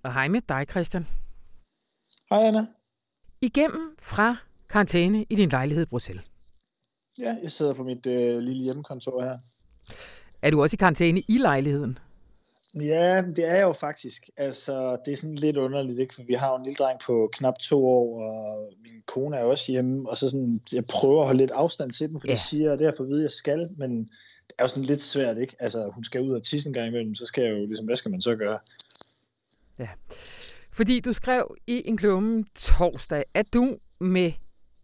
[0.03, 1.07] Og hej med dig, Christian.
[2.29, 2.65] Hej, Anna.
[3.41, 4.37] Igennem fra
[4.69, 6.25] karantæne i din lejlighed i Bruxelles.
[7.21, 9.33] Ja, jeg sidder på mit øh, lille hjemmekontor her.
[10.41, 11.99] Er du også i karantæne i lejligheden?
[12.75, 14.29] Ja, det er jeg jo faktisk.
[14.37, 16.15] Altså, det er sådan lidt underligt, ikke?
[16.15, 19.43] For vi har jo en lille dreng på knap to år, og min kone er
[19.43, 22.33] også hjemme, og så sådan, jeg prøver at holde lidt afstand til dem, for ja.
[22.33, 24.03] de siger, at det er for at jeg skal, men
[24.47, 25.55] det er jo sådan lidt svært, ikke?
[25.59, 27.95] Altså, hun skal ud og tisse en gang imellem, så skal jeg jo ligesom, hvad
[27.95, 28.59] skal man så gøre?
[29.79, 29.89] Ja.
[30.75, 33.67] Fordi du skrev i en klumme torsdag, at du
[33.99, 34.31] med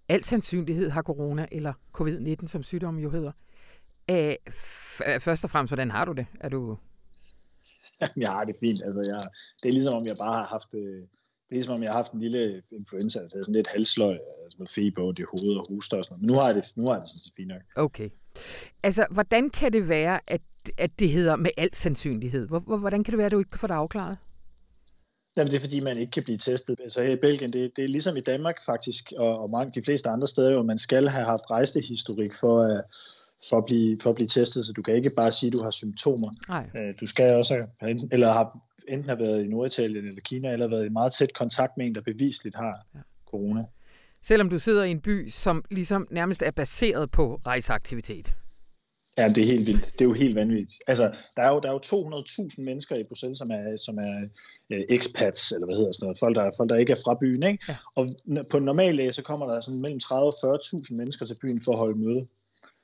[0.09, 3.31] al sandsynlighed har corona, eller covid-19, som sygdommen jo hedder.
[4.09, 4.35] Æh,
[5.19, 6.25] først og fremmest, hvordan har du det?
[6.39, 6.77] Er du...
[8.17, 8.83] jeg har det fint.
[8.85, 9.19] Altså, jeg,
[9.63, 10.73] det er ligesom, om jeg bare har haft...
[10.73, 11.01] Øh,
[11.49, 14.55] det er ligesom, om jeg har haft en lille influenza, altså sådan lidt halsløg, altså
[14.59, 16.21] med feber og det hoved og hoster og sådan noget.
[16.21, 17.61] Men nu har jeg det, nu har jeg det sådan set fint nok.
[17.75, 18.09] Okay.
[18.83, 20.41] Altså, hvordan kan det være, at,
[20.77, 22.47] at det hedder med al sandsynlighed?
[22.79, 24.17] Hvordan kan det være, at du ikke kan få det afklaret?
[25.39, 26.79] Jamen, det er fordi, man ikke kan blive testet.
[26.83, 29.85] Altså her i Belgien, det, det er ligesom i Danmark faktisk, og, og mange, de
[29.85, 32.79] fleste andre steder, hvor man skal have haft rejsehistorik for, uh,
[33.49, 35.63] for, at blive, for at blive testet, så du kan ikke bare sige, at du
[35.63, 36.31] har symptomer.
[36.49, 36.63] Nej.
[36.73, 40.67] Uh, du skal også have, eller har enten have været i Norditalien eller Kina, eller
[40.67, 42.99] været i meget tæt kontakt med en, der bevisligt har ja.
[43.31, 43.63] corona.
[44.23, 48.31] Selvom du sidder i en by, som ligesom nærmest er baseret på rejseaktivitet.
[49.19, 49.85] Ja, det er helt vildt.
[49.85, 50.83] Det er jo helt vanvittigt.
[50.87, 51.05] Altså,
[51.35, 54.13] der er jo, der er jo 200.000 mennesker i Bruxelles, som er, som er
[54.73, 57.43] uh, expats, eller hvad hedder sådan noget, folk der, folk, der ikke er fra byen.
[57.43, 57.63] Ikke?
[57.69, 57.75] Ja.
[57.97, 58.07] Og
[58.51, 61.61] på en normal dag, så kommer der sådan mellem 30 og 40.000 mennesker til byen
[61.65, 62.27] for at holde møde.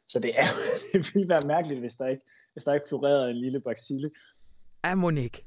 [0.07, 0.49] Så det, er,
[0.93, 2.23] det ville være mærkeligt, hvis der ikke,
[2.53, 4.09] hvis der ikke florerede en lille bacille.
[4.86, 5.41] Ja, Monique.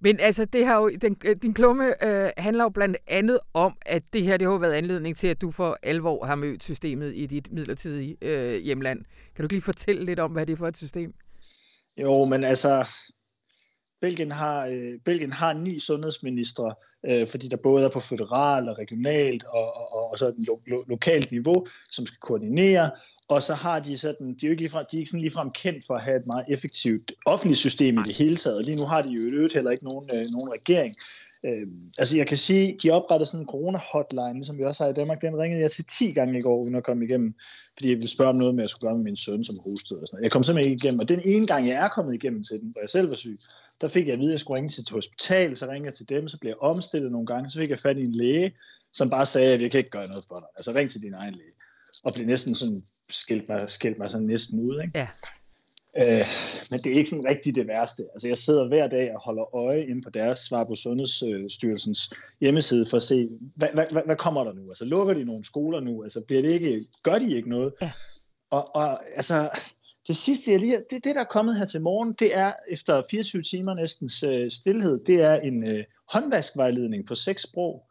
[0.00, 3.74] Men altså, det har jo, den, øh, din klumme øh, handler jo blandt andet om,
[3.86, 7.12] at det her det har været anledning til, at du for alvor har mødt systemet
[7.14, 9.04] i dit midlertidige øh, hjemland.
[9.36, 11.14] Kan du lige fortælle lidt om, hvad det er for et system?
[12.00, 12.86] Jo, men altså,
[14.04, 16.74] Belgien har, øh, Belgien har ni sundhedsministre,
[17.08, 20.58] øh, fordi der både er på federal og regionalt og, og, og så et lo,
[20.66, 22.90] lo, lokalt niveau, som skal koordinere,
[23.28, 25.50] og så har de sådan, de er jo ikke ligefrem, de er ikke sådan ligefrem
[25.50, 28.64] kendt for at have et meget effektivt offentligt system i det hele taget.
[28.64, 30.94] Lige nu har de jo øvrigt heller ikke nogen, øh, nogen regering.
[31.44, 31.66] Øh,
[31.98, 35.22] altså jeg kan sige, de oprettede sådan en corona-hotline, som vi også har i Danmark.
[35.22, 37.34] Den ringede jeg til 10 gange i går, uden at komme igennem,
[37.76, 39.56] fordi jeg ville spørge om noget med, at jeg skulle gøre med min søn, som
[39.64, 40.00] hostede.
[40.02, 42.42] Og sådan Jeg kom simpelthen ikke igennem, og den ene gang, jeg er kommet igennem
[42.44, 43.38] til den, hvor jeg selv var syg,
[43.80, 45.94] der fik jeg at vide, at jeg skulle ringe til et hospital, så ringede jeg
[45.94, 48.54] til dem, så blev jeg omstillet nogle gange, så fik jeg fat i en læge,
[48.92, 50.48] som bare sagde, at jeg kan ikke gøre noget for dig.
[50.56, 51.52] Altså ring til din egen læge.
[52.04, 54.82] Og blev næsten sådan skilt mig, skilt mig sådan næsten ud.
[54.82, 54.98] Ikke?
[54.98, 55.08] Ja.
[55.96, 56.26] Øh,
[56.70, 58.02] men det er ikke sådan rigtig det værste.
[58.12, 62.86] Altså, jeg sidder hver dag og holder øje ind på deres svar på Sundhedsstyrelsens hjemmeside
[62.86, 64.62] for at se, hvad, hvad, hvad, hvad kommer der nu?
[64.62, 66.02] Altså, lukker de nogle skoler nu?
[66.02, 67.72] Altså, bliver det ikke, gør de ikke noget?
[67.82, 67.92] Ja.
[68.50, 69.48] Og, og altså,
[70.08, 73.02] det sidste, jeg lige, det, det, der er kommet her til morgen, det er efter
[73.10, 77.82] 24 timer næsten øh, stillhed, det er en øh, håndvaskvejledning på seks sprog.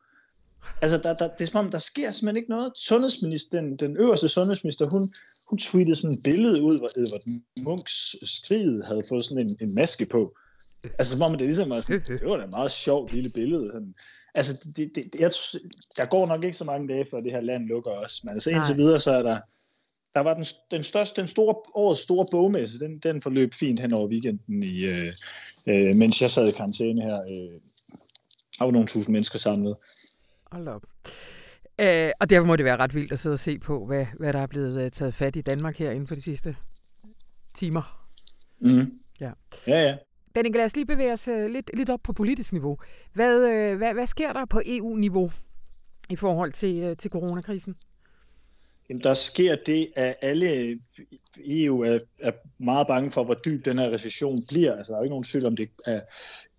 [0.82, 2.72] Altså, der, der, det er som om, der sker simpelthen ikke noget.
[2.76, 5.14] Sundhedsminister, den, den øverste sundhedsminister, hun,
[5.50, 7.22] hun tweetede sådan et billede ud, hvor Edvard
[7.64, 10.36] Munchs skrid havde fået sådan en, en maske på.
[11.00, 13.68] Altså, som om det ligesom var sådan, det var da et meget sjovt lille billede.
[13.68, 13.94] Sådan.
[14.36, 15.32] Altså, det, det, jeg,
[15.98, 18.22] der går nok ikke så mange dage, før det her land lukker også.
[18.24, 19.40] Men altså, indtil videre, så er der,
[20.14, 23.94] der var den, den største, den store, årets store bogmesse, den, den forløb fint hen
[23.94, 25.14] over weekenden, i, øh,
[25.68, 27.14] øh, mens jeg sad i karantæne her.
[27.14, 27.60] Øh,
[28.60, 29.76] der var nogle tusind mennesker samlet.
[30.52, 30.82] Hold op.
[31.80, 34.34] Øh, og derfor må det være ret vildt at sidde og se på, hvad, hvad
[34.34, 36.56] der er blevet uh, taget fat i Danmark her inden for de sidste
[37.56, 38.08] timer.
[38.62, 39.00] Mm.
[39.20, 39.32] Ja.
[39.68, 39.98] Ja, ja.
[40.34, 42.78] Benning, lad os lige bevæge os uh, lidt, lidt op på politisk niveau.
[43.14, 45.32] Hvad, uh, hvad, hvad sker der på EU-niveau
[46.10, 47.76] i forhold til, uh, til coronakrisen?
[48.94, 50.80] Jamen, der sker det, at alle
[51.46, 52.32] EU er, er
[52.64, 54.76] meget bange for, hvor dyb den her recession bliver.
[54.76, 56.02] Altså, der er jo ikke nogen tvivl om, det er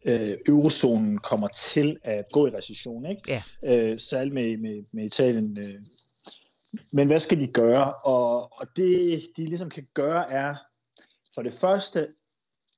[0.05, 3.23] øh, eurozonen kommer til at gå i recession, ikke?
[3.29, 3.43] Ja.
[3.91, 5.59] Øh, særligt med, med, med Italien.
[5.61, 5.81] Øh.
[6.95, 7.93] Men hvad skal de gøre?
[8.05, 10.55] Og, og det, de ligesom kan gøre, er
[11.35, 12.09] for det første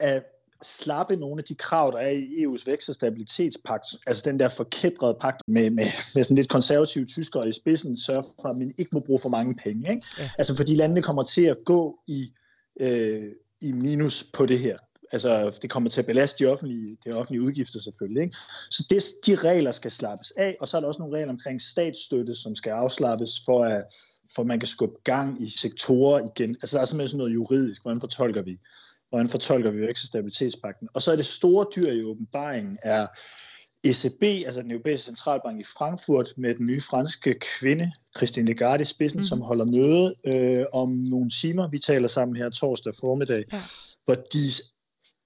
[0.00, 0.24] at
[0.62, 4.48] slappe nogle af de krav, der er i EU's vækst- og stabilitetspagt, altså den der
[4.48, 5.84] forkædrede pagt med, med,
[6.14, 9.28] med sådan lidt konservative tyskere i spidsen, sørge for, at man ikke må bruge for
[9.28, 9.90] mange penge.
[9.90, 10.06] Ikke?
[10.18, 10.30] Ja.
[10.38, 12.32] Altså fordi landene kommer til at gå i,
[12.80, 14.76] øh, i minus på det her
[15.12, 18.22] altså det kommer til at belaste de offentlige, de offentlige udgifter selvfølgelig.
[18.22, 18.36] Ikke?
[18.70, 21.60] Så det, de regler skal slappes af, og så er der også nogle regler omkring
[21.60, 23.84] statsstøtte, som skal afslappes for at
[24.34, 26.48] for man kan skubbe gang i sektorer igen.
[26.48, 28.58] Altså der er simpelthen sådan noget juridisk, hvordan fortolker vi,
[29.08, 30.88] hvordan fortolker vi vækst- og stabilitetspakten.
[30.94, 33.06] Og så er det store dyr i åbenbaringen er
[33.84, 38.84] ECB, altså den europæiske centralbank i Frankfurt, med den nye franske kvinde, Christine Lagarde i
[38.84, 39.24] spidsen, mm.
[39.24, 41.68] som holder møde øh, om nogle timer.
[41.68, 43.60] Vi taler sammen her torsdag formiddag, ja.
[44.04, 44.50] hvor de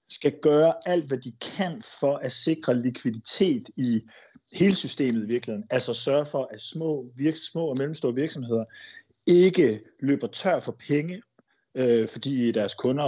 [0.09, 4.01] skal gøre alt, hvad de kan for at sikre likviditet i
[4.53, 5.67] hele systemet i virkeligheden.
[5.69, 8.65] Altså sørge for, at små, virks, små og mellemstore virksomheder
[9.27, 11.21] ikke løber tør for penge
[11.75, 13.07] øh, fordi deres kunder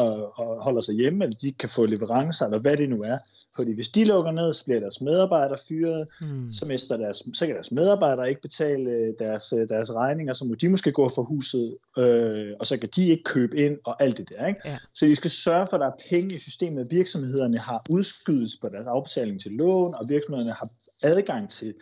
[0.64, 3.18] holder sig hjemme, eller de kan få leverancer, eller hvad det nu er.
[3.56, 6.52] Fordi hvis de lukker ned, så bliver deres medarbejdere fyret, mm.
[6.52, 10.46] så, mister deres, så kan deres medarbejdere ikke betale øh, deres, øh, deres regninger, så
[10.46, 14.04] må de måske gå for huset, øh, og så kan de ikke købe ind, og
[14.04, 14.48] alt det der.
[14.48, 14.60] Ikke?
[14.66, 14.78] Ja.
[14.94, 18.58] Så de skal sørge for, at der er penge i systemet, at virksomhederne har udskydelse
[18.62, 20.70] på deres afbetaling til lån, og virksomhederne har
[21.04, 21.74] adgang til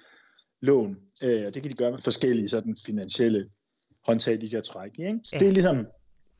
[0.61, 3.45] lån, øh, og det kan de gøre med forskellige sådan, finansielle
[4.07, 5.07] håndtag, de kan trække.
[5.07, 5.19] Ikke?
[5.23, 5.39] Så ja.
[5.39, 5.87] det er ligesom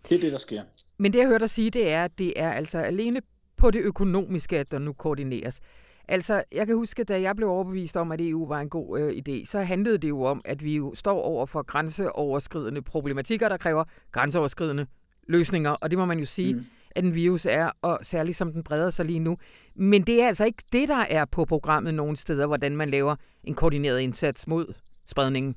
[0.09, 0.61] Det er det, der sker.
[0.97, 3.21] Men det, jeg hørte dig sige, det er, at det er altså alene
[3.57, 5.59] på det økonomiske, at der nu koordineres.
[6.07, 9.09] Altså, jeg kan huske, da jeg blev overbevist om, at EU var en god øh,
[9.09, 13.57] idé, så handlede det jo om, at vi jo står over for grænseoverskridende problematikker, der
[13.57, 14.85] kræver grænseoverskridende
[15.27, 16.63] løsninger, og det må man jo sige, mm.
[16.95, 19.37] at en virus er, og særligt som den breder sig lige nu.
[19.75, 23.15] Men det er altså ikke det, der er på programmet nogle steder, hvordan man laver
[23.43, 24.73] en koordineret indsats mod
[25.07, 25.55] spredningen.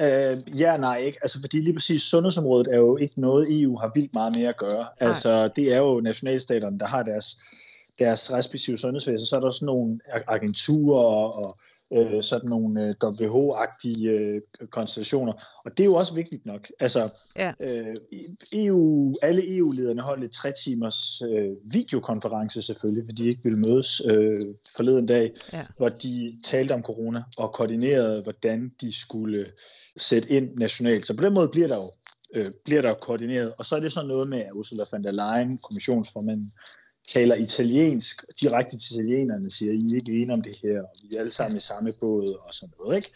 [0.00, 1.18] Uh, ja, nej, ikke.
[1.22, 4.56] Altså, fordi lige præcis sundhedsområdet er jo ikke noget, EU har vildt meget mere at
[4.56, 4.86] gøre.
[5.00, 5.08] Nej.
[5.08, 7.38] Altså, det er jo nationalstaterne, der har deres,
[7.98, 9.26] deres respektive sundhedsvæsen.
[9.26, 11.44] Så er der sådan nogle agenturer og
[11.92, 15.32] øh, sådan nogle øh, WHO-agtige øh, konstellationer.
[15.64, 16.68] Og det er jo også vigtigt nok.
[16.80, 17.52] Altså, ja.
[17.60, 17.94] øh,
[18.52, 24.02] EU, alle EU-lederne holdt et tre timers øh, videokonference selvfølgelig, fordi de ikke ville mødes
[24.04, 24.36] øh,
[24.76, 25.64] forleden dag, ja.
[25.76, 29.44] hvor de talte om corona og koordinerede, hvordan de skulle
[29.96, 31.06] sætte ind nationalt.
[31.06, 31.90] Så på den måde bliver der jo
[32.34, 33.52] øh, bliver der koordineret.
[33.58, 36.50] Og så er det sådan noget med, at Ursula von der Leyen, kommissionsformanden,
[37.12, 41.16] taler italiensk direkte til italienerne, siger, I er ikke enige om det her, og vi
[41.16, 43.10] er alle sammen i samme båd og sådan noget, ikke?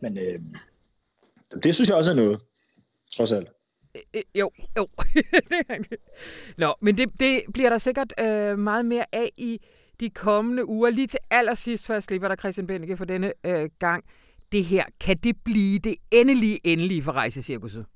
[0.00, 0.38] Men øh,
[1.62, 2.46] det synes jeg også er noget,
[3.16, 3.48] trods alt.
[3.94, 4.86] Øh, øh, jo, jo.
[6.62, 9.58] Nå, men det, det bliver der sikkert øh, meget mere af i
[10.00, 10.90] de kommende uger.
[10.90, 14.04] Lige til allersidst, før jeg slipper dig, Christian Benneke, for denne øh, gang.
[14.52, 17.86] Det her, kan det blive det endelige, endelige for rejsecirkuset?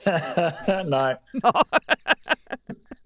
[0.96, 1.16] nej.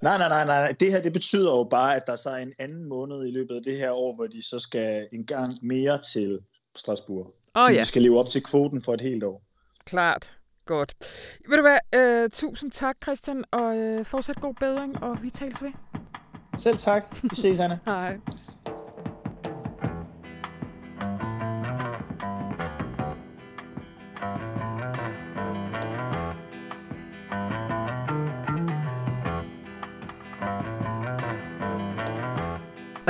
[0.03, 0.73] nej, nej, nej, nej.
[0.81, 3.55] Det her, det betyder jo bare, at der så er en anden måned i løbet
[3.55, 6.39] af det her år, hvor de så skal en gang mere til
[6.77, 7.33] Strasbourg.
[7.55, 7.81] Oh, ja.
[7.81, 9.43] De skal leve op til kvoten for et helt år.
[9.85, 10.33] Klart.
[10.67, 10.95] Godt.
[11.49, 15.63] Ved du hvad, uh, tusind tak, Christian, og uh, fortsat god bedring, og vi tales
[15.63, 15.73] ved.
[16.59, 17.03] Selv tak.
[17.23, 17.79] Vi ses, Anna.
[17.85, 18.19] Hej.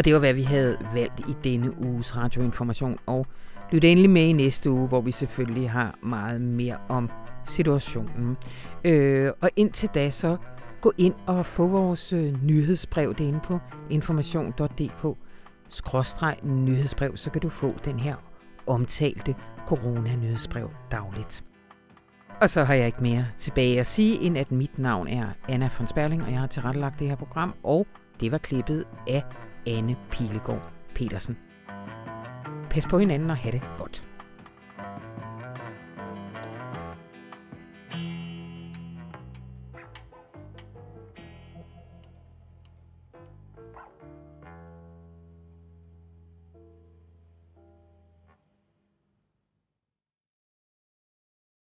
[0.06, 2.98] Det var, hvad vi havde valgt i denne uges radioinformation.
[3.06, 3.26] Og
[3.72, 7.10] lyt endelig med i næste uge, hvor vi selvfølgelig har meget mere om
[7.44, 8.36] situationen.
[8.84, 10.36] Øh, og indtil da, så
[10.80, 13.58] gå ind og få vores øh, nyhedsbrev derinde på
[13.90, 15.18] information.dk
[15.68, 18.14] skråstreg nyhedsbrev, så kan du få den her
[18.66, 19.34] omtalte
[19.66, 21.44] corona-nyhedsbrev dagligt.
[22.40, 25.70] Og så har jeg ikke mere tilbage at sige, end at mit navn er Anna
[25.78, 27.86] von Sperling, og jeg har tilrettelagt det her program, og
[28.20, 29.22] det var klippet af
[29.66, 31.38] Anne Pilegaard Petersen.
[32.70, 34.06] Pas på hinanden og have det godt.